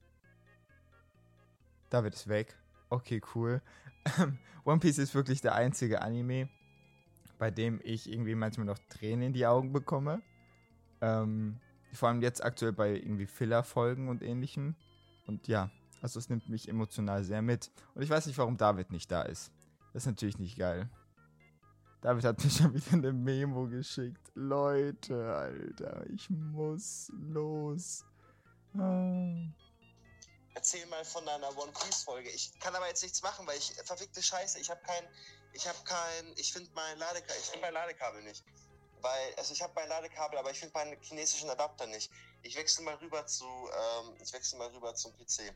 David 1.89 2.13
ist 2.13 2.27
weg. 2.27 2.55
Okay, 2.89 3.21
cool. 3.33 3.61
One 4.65 4.79
Piece 4.79 4.97
ist 4.99 5.15
wirklich 5.15 5.41
der 5.41 5.55
einzige 5.55 6.01
Anime, 6.01 6.49
bei 7.39 7.49
dem 7.51 7.79
ich 7.83 8.11
irgendwie 8.11 8.35
manchmal 8.35 8.65
noch 8.65 8.77
Tränen 8.89 9.27
in 9.27 9.33
die 9.33 9.45
Augen 9.47 9.73
bekomme. 9.73 10.21
Ähm, 11.01 11.59
vor 11.93 12.09
allem 12.09 12.21
jetzt 12.21 12.43
aktuell 12.43 12.71
bei 12.73 12.91
irgendwie 12.95 13.25
Filler-Folgen 13.25 14.09
und 14.09 14.21
ähnlichem. 14.23 14.75
Und 15.25 15.47
ja, 15.47 15.69
also 16.01 16.19
es 16.19 16.29
nimmt 16.29 16.49
mich 16.49 16.67
emotional 16.67 17.23
sehr 17.23 17.41
mit. 17.41 17.71
Und 17.95 18.01
ich 18.01 18.09
weiß 18.09 18.25
nicht, 18.25 18.37
warum 18.37 18.57
David 18.57 18.91
nicht 18.91 19.11
da 19.11 19.21
ist. 19.23 19.51
Das 19.93 20.03
ist 20.03 20.07
natürlich 20.07 20.37
nicht 20.37 20.57
geil. 20.57 20.89
David 22.01 22.25
hat 22.25 22.43
mir 22.43 22.49
schon 22.49 22.73
wieder 22.73 22.91
eine 22.91 23.13
Memo 23.13 23.67
geschickt. 23.67 24.31
Leute, 24.35 25.33
Alter, 25.33 26.05
ich 26.09 26.29
muss 26.29 27.09
los. 27.15 28.03
Ah. 28.77 29.33
Erzähl 30.55 30.85
mal 30.87 31.05
von 31.05 31.25
deiner 31.25 31.57
One 31.57 31.71
Piece 31.71 32.03
Folge. 32.03 32.29
Ich 32.29 32.59
kann 32.59 32.75
aber 32.75 32.87
jetzt 32.87 33.01
nichts 33.01 33.23
machen, 33.23 33.47
weil 33.47 33.57
ich 33.57 33.73
verfickte 33.85 34.21
Scheiße. 34.21 34.59
Ich 34.59 34.69
habe 34.69 34.81
kein, 34.85 35.03
ich 35.53 35.67
habe 35.67 35.77
kein, 35.85 36.33
ich 36.35 36.51
finde 36.51 36.69
mein 36.75 36.97
Ladekabel, 36.97 37.35
ich 37.39 37.45
finde 37.45 37.61
mein 37.61 37.73
Ladekabel 37.73 38.21
nicht. 38.23 38.43
Weil, 39.03 39.35
also 39.37 39.53
ich 39.53 39.61
habe 39.61 39.73
mein 39.75 39.89
Ladekabel, 39.89 40.39
aber 40.39 40.49
ich 40.49 40.59
finde 40.59 40.73
meinen 40.73 40.95
chinesischen 41.01 41.49
Adapter 41.49 41.85
nicht. 41.87 42.09
Ich 42.41 42.55
wechsle 42.57 42.85
mal 42.85 42.95
rüber 42.95 43.25
zu, 43.25 43.43
ähm, 43.45 44.13
ich 44.23 44.31
wechsle 44.31 44.57
mal 44.57 44.69
rüber 44.69 44.95
zum 44.95 45.11
PC. 45.11 45.53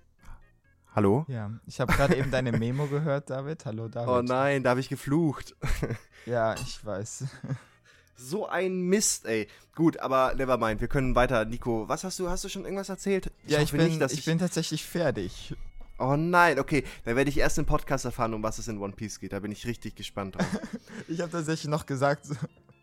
Hallo? 0.94 1.26
Ja, 1.30 1.52
ich 1.66 1.80
habe 1.80 1.94
gerade 1.94 2.18
eben 2.18 2.30
deine 2.30 2.52
Memo 2.52 2.88
gehört, 2.88 3.30
David. 3.30 3.66
Hallo, 3.66 3.88
David. 3.88 4.10
Oh 4.10 4.22
nein, 4.22 4.64
da 4.64 4.72
habe 4.72 4.82
ich 4.82 4.90
geflucht. 4.90 5.56
Ja, 6.26 6.56
ich 6.56 6.86
weiß. 6.86 7.24
So 8.18 8.48
ein 8.48 8.82
Mist, 8.82 9.26
ey. 9.28 9.48
Gut, 9.76 9.98
aber 10.00 10.34
nevermind, 10.36 10.82
wir 10.82 10.90
können 10.90 11.16
weiter. 11.16 11.46
Nico, 11.46 11.88
was 11.88 12.04
hast 12.04 12.20
du, 12.20 12.30
hast 12.30 12.44
du 12.44 12.50
schon 12.50 12.66
irgendwas 12.66 12.90
erzählt? 12.90 13.32
ja, 13.46 13.62
ich 13.62 13.72
bin, 13.72 13.86
nicht, 13.86 14.02
dass 14.02 14.12
ich 14.12 14.26
bin 14.26 14.38
tatsächlich 14.38 14.86
fertig. 14.86 15.56
Oh 16.00 16.16
nein, 16.16 16.60
okay, 16.60 16.84
dann 17.06 17.16
werde 17.16 17.30
ich 17.30 17.38
erst 17.38 17.58
im 17.58 17.66
Podcast 17.66 18.06
erfahren, 18.06 18.34
um 18.34 18.44
was 18.44 18.60
es 18.60 18.68
in 18.68 18.78
One 18.80 18.94
Piece 18.94 19.20
geht. 19.20 19.34
Da 19.34 19.40
bin 19.40 19.52
ich 19.52 19.66
richtig 19.66 19.96
gespannt 19.96 20.36
drauf. 20.36 20.46
Ich 21.08 21.22
habe 21.22 21.32
tatsächlich 21.32 21.70
noch 21.70 21.86
gesagt, 21.86 22.26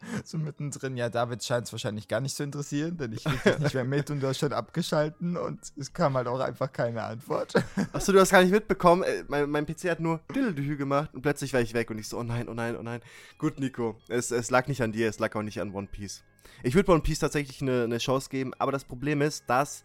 so, 0.25 0.39
mittendrin, 0.39 0.97
ja, 0.97 1.09
David 1.09 1.43
scheint 1.45 1.67
es 1.67 1.73
wahrscheinlich 1.73 2.09
gar 2.09 2.21
nicht 2.21 2.37
zu 2.37 2.43
interessieren, 2.43 2.97
denn 2.97 3.13
ich 3.13 3.25
krieg 3.25 3.61
nicht 3.61 3.75
mehr 3.75 3.85
mit 3.85 4.11
und 4.11 4.21
du 4.21 4.27
hast 4.27 4.39
schon 4.39 4.53
abgeschalten 4.53 5.37
und 5.37 5.61
es 5.77 5.93
kam 5.93 6.15
halt 6.15 6.27
auch 6.27 6.41
einfach 6.41 6.73
keine 6.73 7.03
Antwort. 7.03 7.55
Achso, 7.93 8.13
du 8.13 8.21
hast 8.21 8.31
gar 8.31 8.43
nicht 8.43 8.53
mitbekommen. 8.53 9.03
Äh, 9.03 9.25
mein, 9.29 9.51
mein 9.51 9.67
PC 9.67 9.91
hat 9.91 10.01
nur 10.01 10.21
Diddledühü 10.35 10.77
gemacht 10.77 11.15
und 11.15 11.23
plötzlich 11.23 11.53
war 11.53 11.61
ich 11.61 11.75
weg 11.75 11.91
und 11.91 11.99
ich 11.99 12.09
so, 12.09 12.19
oh 12.19 12.23
nein, 12.23 12.49
oh 12.49 12.55
nein, 12.55 12.77
oh 12.77 12.83
nein. 12.83 13.01
Gut, 13.39 13.59
Nico, 13.59 13.97
es, 14.09 14.31
es 14.31 14.51
lag 14.51 14.67
nicht 14.67 14.83
an 14.83 14.93
dir, 14.93 15.09
es 15.09 15.19
lag 15.19 15.35
auch 15.35 15.43
nicht 15.43 15.61
an 15.61 15.75
One 15.75 15.89
Piece. 15.91 16.25
Ich 16.63 16.75
würde 16.75 16.93
One 16.93 17.03
Piece 17.03 17.19
tatsächlich 17.19 17.63
eine, 17.63 17.85
eine 17.85 17.99
Chance 17.99 18.29
geben, 18.31 18.53
aber 18.59 18.73
das 18.73 18.85
Problem 18.85 19.23
ist, 19.23 19.45
dass 19.49 19.85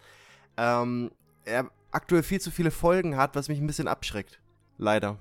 ähm, 0.57 1.11
er 1.45 1.69
aktuell 1.91 2.23
viel 2.23 2.39
zu 2.39 2.51
viele 2.51 2.71
Folgen 2.71 3.17
hat, 3.17 3.35
was 3.35 3.49
mich 3.49 3.59
ein 3.59 3.67
bisschen 3.67 3.87
abschreckt. 3.87 4.39
Leider. 4.77 5.17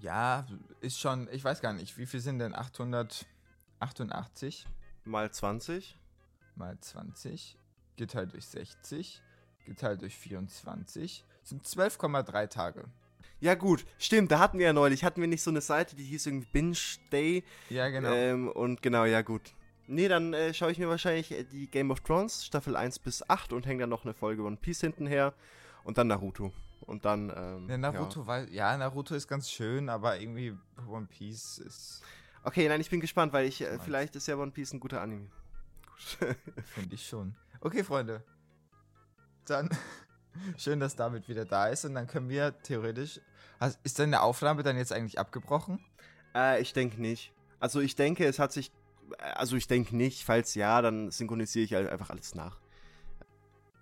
Ja, 0.00 0.46
ist 0.80 1.00
schon, 1.00 1.28
ich 1.32 1.42
weiß 1.42 1.60
gar 1.60 1.72
nicht, 1.72 1.98
wie 1.98 2.06
viel 2.06 2.20
sind 2.20 2.38
denn 2.38 2.54
888 3.80 4.66
Mal 5.04 5.30
20. 5.30 5.96
mal 6.56 6.78
20 6.78 7.56
geteilt 7.96 8.32
durch 8.32 8.46
60 8.46 9.22
geteilt 9.64 10.02
durch 10.02 10.16
24 10.16 11.24
sind 11.44 11.64
12,3 11.64 12.48
Tage. 12.48 12.84
Ja 13.40 13.54
gut, 13.54 13.84
stimmt, 13.98 14.32
da 14.32 14.40
hatten 14.40 14.58
wir 14.58 14.66
ja 14.66 14.72
neulich, 14.72 15.04
hatten 15.04 15.20
wir 15.20 15.28
nicht 15.28 15.42
so 15.42 15.50
eine 15.50 15.60
Seite, 15.60 15.94
die 15.94 16.04
hieß 16.04 16.26
irgendwie 16.26 16.48
Binge 16.52 16.76
Day. 17.12 17.44
Ja, 17.70 17.88
genau. 17.88 18.12
Ähm, 18.12 18.48
und 18.48 18.82
genau, 18.82 19.04
ja 19.04 19.22
gut. 19.22 19.54
Nee, 19.86 20.08
dann 20.08 20.34
äh, 20.34 20.52
schaue 20.52 20.72
ich 20.72 20.78
mir 20.78 20.88
wahrscheinlich 20.88 21.30
äh, 21.32 21.44
die 21.44 21.68
Game 21.70 21.90
of 21.90 22.00
Thrones 22.00 22.44
Staffel 22.44 22.76
1 22.76 22.98
bis 22.98 23.28
8 23.30 23.52
und 23.52 23.66
hänge 23.66 23.80
dann 23.80 23.90
noch 23.90 24.04
eine 24.04 24.12
Folge 24.12 24.42
One 24.42 24.56
Piece 24.56 24.80
hintenher 24.80 25.32
und 25.84 25.98
dann 25.98 26.08
Naruto. 26.08 26.52
Und 26.80 27.04
dann, 27.04 27.32
ähm, 27.34 27.68
Ja, 27.68 27.78
Naruto, 27.78 28.26
weil, 28.26 28.52
ja, 28.52 28.76
Naruto 28.76 29.14
ist 29.14 29.28
ganz 29.28 29.50
schön, 29.50 29.88
aber 29.88 30.18
irgendwie 30.20 30.56
One 30.88 31.06
Piece 31.06 31.58
ist, 31.58 32.02
Ja. 32.02 32.06
Okay, 32.48 32.68
nein, 32.68 32.80
ich 32.80 32.90
bin 32.90 33.00
gespannt, 33.00 33.32
weil 33.32 33.46
ich, 33.46 33.60
äh, 33.60 33.78
vielleicht 33.78 34.16
ist 34.16 34.26
ja 34.26 34.36
One 34.36 34.50
Piece 34.50 34.72
ein 34.72 34.80
guter 34.80 35.00
Anime. 35.02 35.28
Finde 36.64 36.94
ich 36.94 37.06
schon. 37.06 37.34
Okay, 37.60 37.84
Freunde. 37.84 38.22
Dann 39.46 39.68
schön, 40.56 40.80
dass 40.80 40.96
David 40.96 41.28
wieder 41.28 41.44
da 41.44 41.68
ist 41.68 41.84
und 41.84 41.94
dann 41.94 42.06
können 42.06 42.28
wir 42.28 42.56
theoretisch. 42.62 43.20
Hast- 43.60 43.80
Ist 43.84 43.98
deine 43.98 44.22
Aufnahme 44.22 44.62
dann 44.62 44.76
jetzt 44.76 44.92
eigentlich 44.92 45.18
abgebrochen? 45.18 45.84
äh, 46.34 46.60
ich 46.60 46.72
denke 46.72 47.00
nicht. 47.00 47.32
Also 47.60 47.80
ich 47.80 47.96
denke, 47.96 48.24
es 48.24 48.38
hat 48.38 48.52
sich, 48.52 48.70
äh, 49.18 49.22
also 49.24 49.56
ich 49.56 49.66
denke 49.66 49.96
nicht. 49.96 50.24
Falls 50.24 50.54
ja, 50.54 50.80
dann 50.80 51.10
synchronisiere 51.10 51.64
ich 51.64 51.74
halt 51.74 51.88
einfach 51.90 52.10
alles 52.10 52.34
nach. 52.34 52.60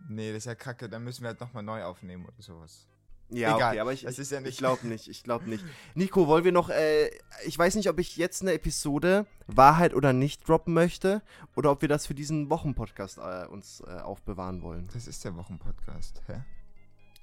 Nee, 0.09 0.29
das 0.31 0.38
ist 0.38 0.44
ja 0.46 0.55
kacke, 0.55 0.88
dann 0.88 1.05
müssen 1.05 1.22
wir 1.22 1.29
halt 1.29 1.40
nochmal 1.40 1.62
neu 1.62 1.83
aufnehmen 1.85 2.24
oder 2.26 2.40
sowas. 2.40 2.87
Ja, 3.29 3.57
Egal, 3.57 3.71
okay, 3.73 3.81
aber 3.81 3.93
ich, 3.93 4.03
das 4.03 4.19
ist 4.21 4.31
ja 4.31 4.41
nicht- 4.41 4.51
ich 4.53 4.59
glaube 4.59 4.87
nicht, 4.87 5.09
ich 5.09 5.25
glaube 5.25 5.51
nicht. 5.51 5.65
Nico, 5.95 6.29
wollen 6.29 6.45
wir 6.45 6.53
noch, 6.53 6.71
äh, 6.71 7.11
ich 7.45 7.59
weiß 7.59 7.75
nicht, 7.75 7.89
ob 7.89 7.99
ich 7.99 8.17
jetzt 8.17 8.43
eine 8.43 8.53
Episode 8.53 9.27
Wahrheit 9.49 9.95
oder 9.95 10.12
nicht 10.12 10.49
droppen 10.49 10.75
möchte 10.75 11.23
oder 11.57 11.73
ob 11.73 11.83
wir 11.83 11.89
das 11.89 12.07
für 12.07 12.15
diesen 12.15 12.51
Wochenpodcast 12.51 13.19
äh, 13.19 13.47
uns 13.49 13.81
äh, 13.87 13.99
aufbewahren 14.01 14.62
wollen. 14.62 14.89
Das 14.95 15.07
ist 15.09 15.25
der 15.25 15.37
Wochenpodcast, 15.37 16.23
hä? 16.29 16.43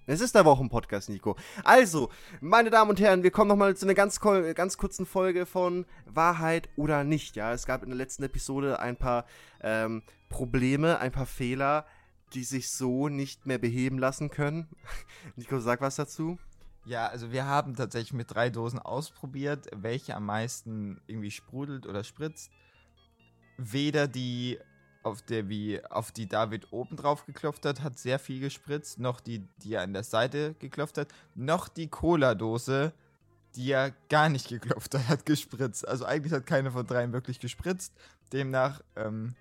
Es 0.05 0.19
ist 0.19 0.35
der 0.35 0.43
Wochenpodcast, 0.43 1.07
Nico. 1.07 1.37
Also, 1.63 2.09
meine 2.41 2.69
Damen 2.69 2.89
und 2.89 2.99
Herren, 2.99 3.23
wir 3.23 3.31
kommen 3.31 3.47
nochmal 3.47 3.77
zu 3.77 3.85
einer 3.85 3.93
ganz, 3.93 4.19
ganz 4.19 4.77
kurzen 4.77 5.05
Folge 5.05 5.45
von 5.45 5.85
Wahrheit 6.05 6.67
oder 6.75 7.05
nicht. 7.05 7.37
Ja, 7.37 7.53
es 7.53 7.65
gab 7.65 7.83
in 7.83 7.87
der 7.89 7.97
letzten 7.97 8.23
Episode 8.23 8.81
ein 8.81 8.97
paar 8.97 9.25
ähm, 9.61 10.03
Probleme, 10.27 10.99
ein 10.99 11.13
paar 11.13 11.25
Fehler, 11.25 11.85
die 12.33 12.43
sich 12.43 12.69
so 12.69 13.09
nicht 13.09 13.45
mehr 13.45 13.57
beheben 13.57 13.97
lassen 13.97 14.29
können. 14.29 14.67
Nico, 15.35 15.59
sag 15.59 15.81
was 15.81 15.95
dazu. 15.95 16.37
Ja, 16.85 17.07
also 17.07 17.31
wir 17.31 17.45
haben 17.45 17.75
tatsächlich 17.75 18.13
mit 18.13 18.33
drei 18.33 18.49
Dosen 18.49 18.79
ausprobiert, 18.79 19.67
welche 19.73 20.15
am 20.15 20.25
meisten 20.25 20.99
irgendwie 21.07 21.31
sprudelt 21.31 21.85
oder 21.85 22.03
spritzt. 22.03 22.51
Weder 23.57 24.07
die, 24.07 24.59
auf 25.01 25.21
der 25.21 25.47
wie 25.47 25.83
auf 25.85 26.11
die 26.11 26.27
David 26.27 26.73
oben 26.73 26.97
drauf 26.97 27.25
geklopft 27.25 27.65
hat, 27.65 27.81
hat 27.81 27.97
sehr 27.97 28.19
viel 28.19 28.41
gespritzt, 28.41 28.99
noch 28.99 29.21
die, 29.21 29.47
die 29.63 29.75
er 29.75 29.83
an 29.83 29.93
der 29.93 30.03
Seite 30.03 30.55
geklopft 30.55 30.97
hat, 30.97 31.07
noch 31.35 31.69
die 31.69 31.87
Cola-Dose, 31.87 32.91
die 33.55 33.71
er 33.71 33.91
gar 34.09 34.27
nicht 34.27 34.49
geklopft 34.49 34.95
hat, 34.95 35.07
hat 35.07 35.25
gespritzt. 35.25 35.87
Also 35.87 36.03
eigentlich 36.03 36.33
hat 36.33 36.45
keine 36.45 36.71
von 36.71 36.85
dreien 36.85 37.13
wirklich 37.13 37.39
gespritzt. 37.39 37.93
Demnach 38.33 38.81
ähm, 38.97 39.35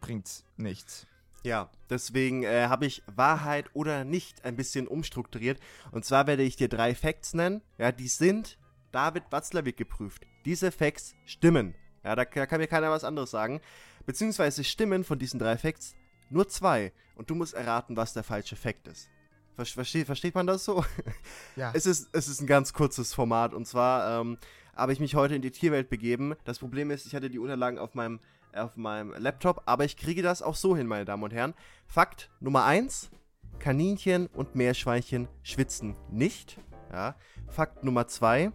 bringt's 0.00 0.44
nichts. 0.56 1.06
Ja, 1.44 1.70
deswegen 1.90 2.42
äh, 2.42 2.68
habe 2.68 2.86
ich 2.86 3.02
Wahrheit 3.06 3.66
oder 3.74 4.04
nicht 4.04 4.44
ein 4.44 4.56
bisschen 4.56 4.88
umstrukturiert. 4.88 5.60
Und 5.92 6.04
zwar 6.04 6.26
werde 6.26 6.42
ich 6.42 6.56
dir 6.56 6.68
drei 6.68 6.94
Facts 6.94 7.34
nennen. 7.34 7.60
Ja, 7.76 7.92
die 7.92 8.08
sind 8.08 8.58
David 8.92 9.24
Watzlawick 9.30 9.76
geprüft. 9.76 10.26
Diese 10.46 10.72
Facts 10.72 11.14
stimmen. 11.26 11.74
Ja, 12.02 12.16
da, 12.16 12.24
da 12.24 12.46
kann 12.46 12.60
mir 12.60 12.66
keiner 12.66 12.90
was 12.90 13.04
anderes 13.04 13.30
sagen. 13.30 13.60
Beziehungsweise 14.06 14.64
stimmen 14.64 15.04
von 15.04 15.18
diesen 15.18 15.38
drei 15.38 15.58
Facts 15.58 15.94
nur 16.30 16.48
zwei. 16.48 16.92
Und 17.14 17.28
du 17.28 17.34
musst 17.34 17.54
erraten, 17.54 17.96
was 17.96 18.14
der 18.14 18.24
falsche 18.24 18.56
Fact 18.56 18.88
ist. 18.88 19.10
Ver 19.54 19.66
versteht, 19.66 20.06
versteht 20.06 20.34
man 20.34 20.46
das 20.46 20.64
so? 20.64 20.84
Ja. 21.56 21.72
Es 21.74 21.86
ist, 21.86 22.08
es 22.12 22.26
ist 22.26 22.40
ein 22.40 22.46
ganz 22.46 22.72
kurzes 22.72 23.12
Format. 23.12 23.52
Und 23.52 23.66
zwar 23.66 24.20
ähm, 24.20 24.38
habe 24.74 24.92
ich 24.92 25.00
mich 25.00 25.14
heute 25.14 25.34
in 25.34 25.42
die 25.42 25.50
Tierwelt 25.50 25.90
begeben. 25.90 26.34
Das 26.44 26.58
Problem 26.58 26.90
ist, 26.90 27.06
ich 27.06 27.14
hatte 27.14 27.30
die 27.30 27.38
Unterlagen 27.38 27.78
auf 27.78 27.94
meinem, 27.94 28.20
auf 28.56 28.76
meinem 28.76 29.12
Laptop, 29.18 29.62
aber 29.66 29.84
ich 29.84 29.96
kriege 29.96 30.22
das 30.22 30.42
auch 30.42 30.54
so 30.54 30.76
hin, 30.76 30.86
meine 30.86 31.04
Damen 31.04 31.22
und 31.22 31.32
Herren. 31.32 31.54
Fakt 31.86 32.30
Nummer 32.40 32.64
1. 32.64 33.10
Kaninchen 33.58 34.26
und 34.28 34.54
Meerschweinchen 34.54 35.28
schwitzen 35.42 35.96
nicht. 36.10 36.58
Ja. 36.92 37.14
Fakt 37.48 37.84
Nummer 37.84 38.06
2. 38.06 38.52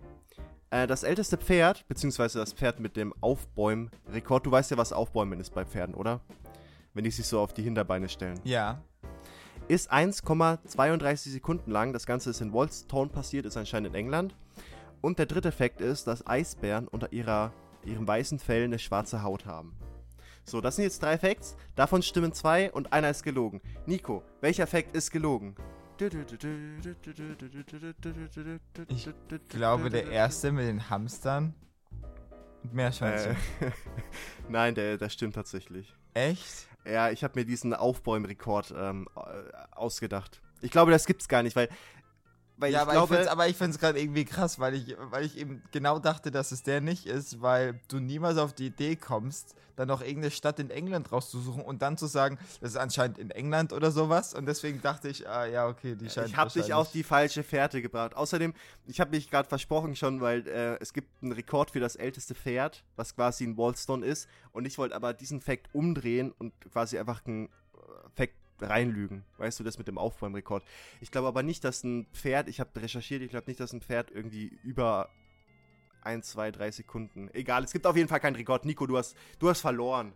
Äh, 0.72 0.88
das 0.88 1.04
älteste 1.04 1.38
Pferd, 1.38 1.88
beziehungsweise 1.88 2.40
das 2.40 2.54
Pferd 2.54 2.80
mit 2.80 2.96
dem 2.96 3.14
Aufbäumen-Rekord. 3.22 4.46
Du 4.46 4.52
weißt 4.52 4.72
ja, 4.72 4.78
was 4.78 4.94
Aufbäumen 4.94 5.40
ist 5.40 5.54
bei 5.54 5.66
Pferden, 5.66 5.96
oder? 5.96 6.22
Wenn 6.94 7.04
die 7.04 7.12
sich 7.12 7.28
so 7.28 7.40
auf 7.40 7.54
die 7.54 7.64
Hinterbeine 7.64 8.10
stellen 8.10 8.40
Ja. 8.44 8.82
ist 9.68 9.92
1,32 9.92 11.30
Sekunden 11.30 11.72
lang. 11.72 11.94
Das 11.94 12.06
Ganze 12.06 12.30
ist 12.32 12.42
in 12.42 12.52
Wolstone 12.54 13.10
passiert, 13.10 13.46
ist 13.46 13.58
anscheinend 13.58 13.90
in 13.90 13.96
England. 13.96 14.36
Und 15.02 15.18
der 15.18 15.28
dritte 15.28 15.52
Fakt 15.52 15.82
ist, 15.82 16.08
dass 16.08 16.28
Eisbären 16.28 16.88
unter 16.88 17.14
ihrer, 17.14 17.54
ihrem 17.84 18.08
weißen 18.08 18.40
Fell 18.40 18.64
eine 18.64 18.80
schwarze 18.80 19.24
Haut 19.24 19.46
haben. 19.46 19.78
So, 20.44 20.62
das 20.62 20.76
sind 20.76 20.84
jetzt 20.84 21.04
drei 21.04 21.18
Facts. 21.18 21.56
Davon 21.76 22.02
stimmen 22.02 22.34
zwei 22.34 22.72
und 22.72 22.92
einer 22.92 23.10
ist 23.10 23.24
gelogen. 23.24 23.62
Nico, 23.86 24.24
welcher 24.42 24.68
Fact 24.68 24.96
ist 24.96 25.12
gelogen? 25.12 25.56
Ich 28.88 29.50
glaube, 29.50 29.90
der 29.90 30.10
erste 30.10 30.52
mit 30.52 30.66
den 30.66 30.90
Hamstern 30.90 31.54
und 32.64 32.74
Meerschweinchen. 32.74 33.32
Äh, 33.60 33.72
Nein, 34.50 34.76
der, 34.76 34.98
der 34.98 35.10
stimmt 35.10 35.36
tatsächlich. 35.36 35.94
Echt? 36.14 36.68
Ja, 36.86 37.12
ich 37.12 37.24
habe 37.24 37.40
mir 37.40 37.46
diesen 37.46 37.74
Aufbäumrekord 37.74 38.74
ähm, 38.76 39.08
äh, 39.16 39.22
ausgedacht. 39.72 40.42
Ich 40.62 40.72
glaube, 40.72 40.92
das 40.92 41.06
gibt's 41.06 41.28
gar 41.28 41.44
nicht, 41.44 41.56
weil, 41.56 41.70
weil 42.60 42.74
ja, 42.74 42.80
ich 42.80 42.82
aber, 42.82 42.92
glaube, 42.92 43.14
ich 43.14 43.18
find's, 43.20 43.32
aber 43.32 43.48
ich 43.48 43.56
finde 43.56 43.72
es 43.72 43.80
gerade 43.80 44.02
irgendwie 44.02 44.26
krass, 44.26 44.60
weil 44.60 44.76
ich, 44.76 44.96
weil 45.00 45.26
ich 45.26 45.38
eben 45.38 45.64
genau 45.72 45.98
dachte, 45.98 46.30
dass 46.30 46.52
es 46.52 46.62
der 46.62 46.82
nicht 46.82 47.06
ist, 47.06 47.42
weil 47.42 47.80
du 47.88 48.00
niemals 48.00 48.38
auf 48.38 48.52
die 48.54 48.68
Idee 48.68 48.98
kommst, 48.98 49.56
dann 49.78 49.88
noch 49.88 50.02
irgendeine 50.02 50.32
Stadt 50.32 50.60
in 50.60 50.70
England 50.70 51.10
rauszusuchen 51.10 51.64
und 51.64 51.82
dann 51.82 51.98
zu 51.98 52.08
sagen, 52.08 52.38
das 52.60 52.72
ist 52.72 52.76
anscheinend 52.76 53.18
in 53.18 53.32
England 53.32 53.72
oder 53.72 53.92
sowas. 53.92 54.34
Und 54.34 54.46
deswegen 54.46 54.82
dachte 54.82 55.08
ich, 55.08 55.28
ah, 55.30 55.46
ja, 55.46 55.68
okay, 55.68 55.96
die 55.96 56.10
scheint 56.10 56.28
ich 56.28 56.36
habe 56.36 56.52
dich 56.52 56.74
auf 56.74 56.92
die 56.92 57.04
falsche 57.04 57.44
Fährte 57.44 57.82
gebracht. 57.82 58.14
Außerdem, 58.14 58.54
ich 58.88 59.00
habe 59.00 59.12
mich 59.12 59.32
gerade 59.32 59.48
versprochen 59.48 59.96
schon, 59.96 60.20
weil 60.20 60.46
äh, 60.46 60.78
es 60.82 60.92
gibt 60.92 61.08
einen 61.24 61.32
Rekord 61.32 61.72
für 61.72 61.80
das 61.80 61.96
älteste 61.96 62.36
Pferd, 62.36 62.84
was 62.98 63.16
quasi 63.16 63.46
in 63.46 63.56
Wallstone 63.56 64.06
ist. 64.06 64.28
Und 64.52 64.66
ich 64.66 64.78
wollte 64.78 64.98
aber 64.98 65.14
diesen 65.14 65.40
Fact 65.40 65.70
umdrehen 65.72 66.34
und 66.38 66.52
quasi 66.74 67.00
einfach 67.00 67.26
einen 67.26 67.46
äh, 67.46 67.50
Fact 68.16 68.34
reinlügen. 68.62 69.24
Weißt 69.38 69.60
du, 69.60 69.64
das 69.64 69.78
mit 69.78 69.88
dem 69.88 69.98
Aufbäumrekord. 69.98 70.64
Ich 71.02 71.12
glaube 71.12 71.28
aber 71.28 71.44
nicht, 71.44 71.64
dass 71.64 71.84
ein 71.84 72.06
Pferd, 72.14 72.48
ich 72.48 72.60
habe 72.60 72.70
recherchiert, 72.82 73.22
ich 73.22 73.30
glaube 73.30 73.48
nicht, 73.48 73.60
dass 73.60 73.74
ein 73.74 73.82
Pferd 73.82 74.12
irgendwie 74.12 74.48
über 74.64 75.10
1, 76.02 76.28
2, 76.30 76.52
3 76.52 76.72
Sekunden. 76.72 77.30
Egal, 77.34 77.64
es 77.64 77.72
gibt 77.72 77.86
auf 77.86 77.96
jeden 77.96 78.08
Fall 78.10 78.20
keinen 78.20 78.36
Rekord. 78.36 78.66
Nico, 78.66 78.88
du 78.88 78.98
hast, 78.98 79.16
du 79.40 79.50
hast 79.50 79.62
verloren. 79.62 80.14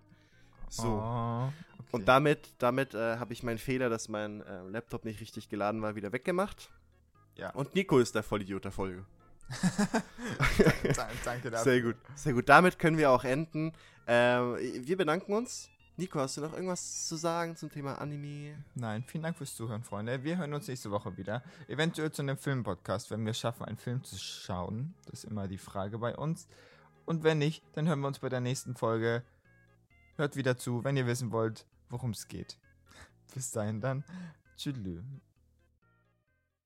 So. 0.70 0.88
Oh, 0.88 1.52
okay. 1.74 1.88
Und 1.92 2.08
damit, 2.08 2.54
damit 2.58 2.94
äh, 2.96 3.18
habe 3.18 3.34
ich 3.34 3.44
meinen 3.44 3.58
Fehler, 3.60 3.90
dass 3.90 4.10
mein 4.10 4.42
äh, 4.42 4.62
Laptop 4.70 5.06
nicht 5.06 5.20
richtig 5.22 5.50
geladen 5.50 5.82
war, 5.82 5.96
wieder 5.96 6.12
weggemacht. 6.12 6.72
Ja. 7.36 7.52
Und 7.52 7.76
Nico 7.76 8.00
ist 8.00 8.16
der 8.16 8.24
Vollidiot 8.24 8.64
der 8.66 8.72
Folge. 8.72 9.06
Da- 10.96 11.10
Danke 11.26 11.52
dafür. 11.52 11.64
Sehr 11.72 11.82
gut. 11.82 11.96
Sehr 12.16 12.34
gut. 12.34 12.50
Damit 12.50 12.80
können 12.80 12.98
wir 12.98 13.12
auch 13.12 13.24
enden. 13.24 13.74
Ähm, 14.08 14.58
wir 14.86 14.98
bedanken 14.98 15.34
uns. 15.34 15.70
Nico, 15.96 16.20
hast 16.20 16.38
du 16.38 16.42
noch 16.42 16.54
irgendwas 16.54 17.08
zu 17.08 17.16
sagen 17.16 17.56
zum 17.56 17.70
Thema 17.70 18.02
Anime? 18.02 18.58
Nein, 18.74 19.04
vielen 19.04 19.22
Dank 19.22 19.38
fürs 19.38 19.56
Zuhören, 19.56 19.84
Freunde. 19.84 20.24
Wir 20.24 20.38
hören 20.38 20.52
uns 20.56 20.68
nächste 20.68 20.90
Woche 20.90 21.18
wieder. 21.18 21.44
Eventuell 21.68 22.12
zu 22.12 22.24
einem 22.24 22.36
Filmpodcast, 22.36 23.12
wenn 23.12 23.24
wir 23.26 23.32
es 23.32 23.38
schaffen, 23.38 23.64
einen 23.64 23.78
Film 23.78 24.04
zu 24.04 24.18
schauen. 24.18 24.96
Das 25.06 25.24
ist 25.24 25.30
immer 25.30 25.48
die 25.48 25.60
Frage 25.60 26.00
bei 26.00 26.16
uns. 26.16 26.48
Und 27.06 27.24
wenn 27.24 27.38
nicht, 27.38 27.64
dann 27.74 27.88
hören 27.88 28.00
wir 28.00 28.08
uns 28.08 28.20
bei 28.20 28.30
der 28.30 28.42
nächsten 28.42 28.76
Folge. 28.76 29.24
Hört 30.16 30.36
wieder 30.36 30.58
zu, 30.58 30.84
wenn 30.84 30.98
ihr 30.98 31.06
wissen 31.06 31.32
wollt, 31.32 31.68
worum 31.90 32.10
es 32.10 32.28
geht. 32.28 32.58
Bis 33.36 33.52
dahin 33.52 33.80
dann. 33.80 34.04
Tschüss. 34.58 34.76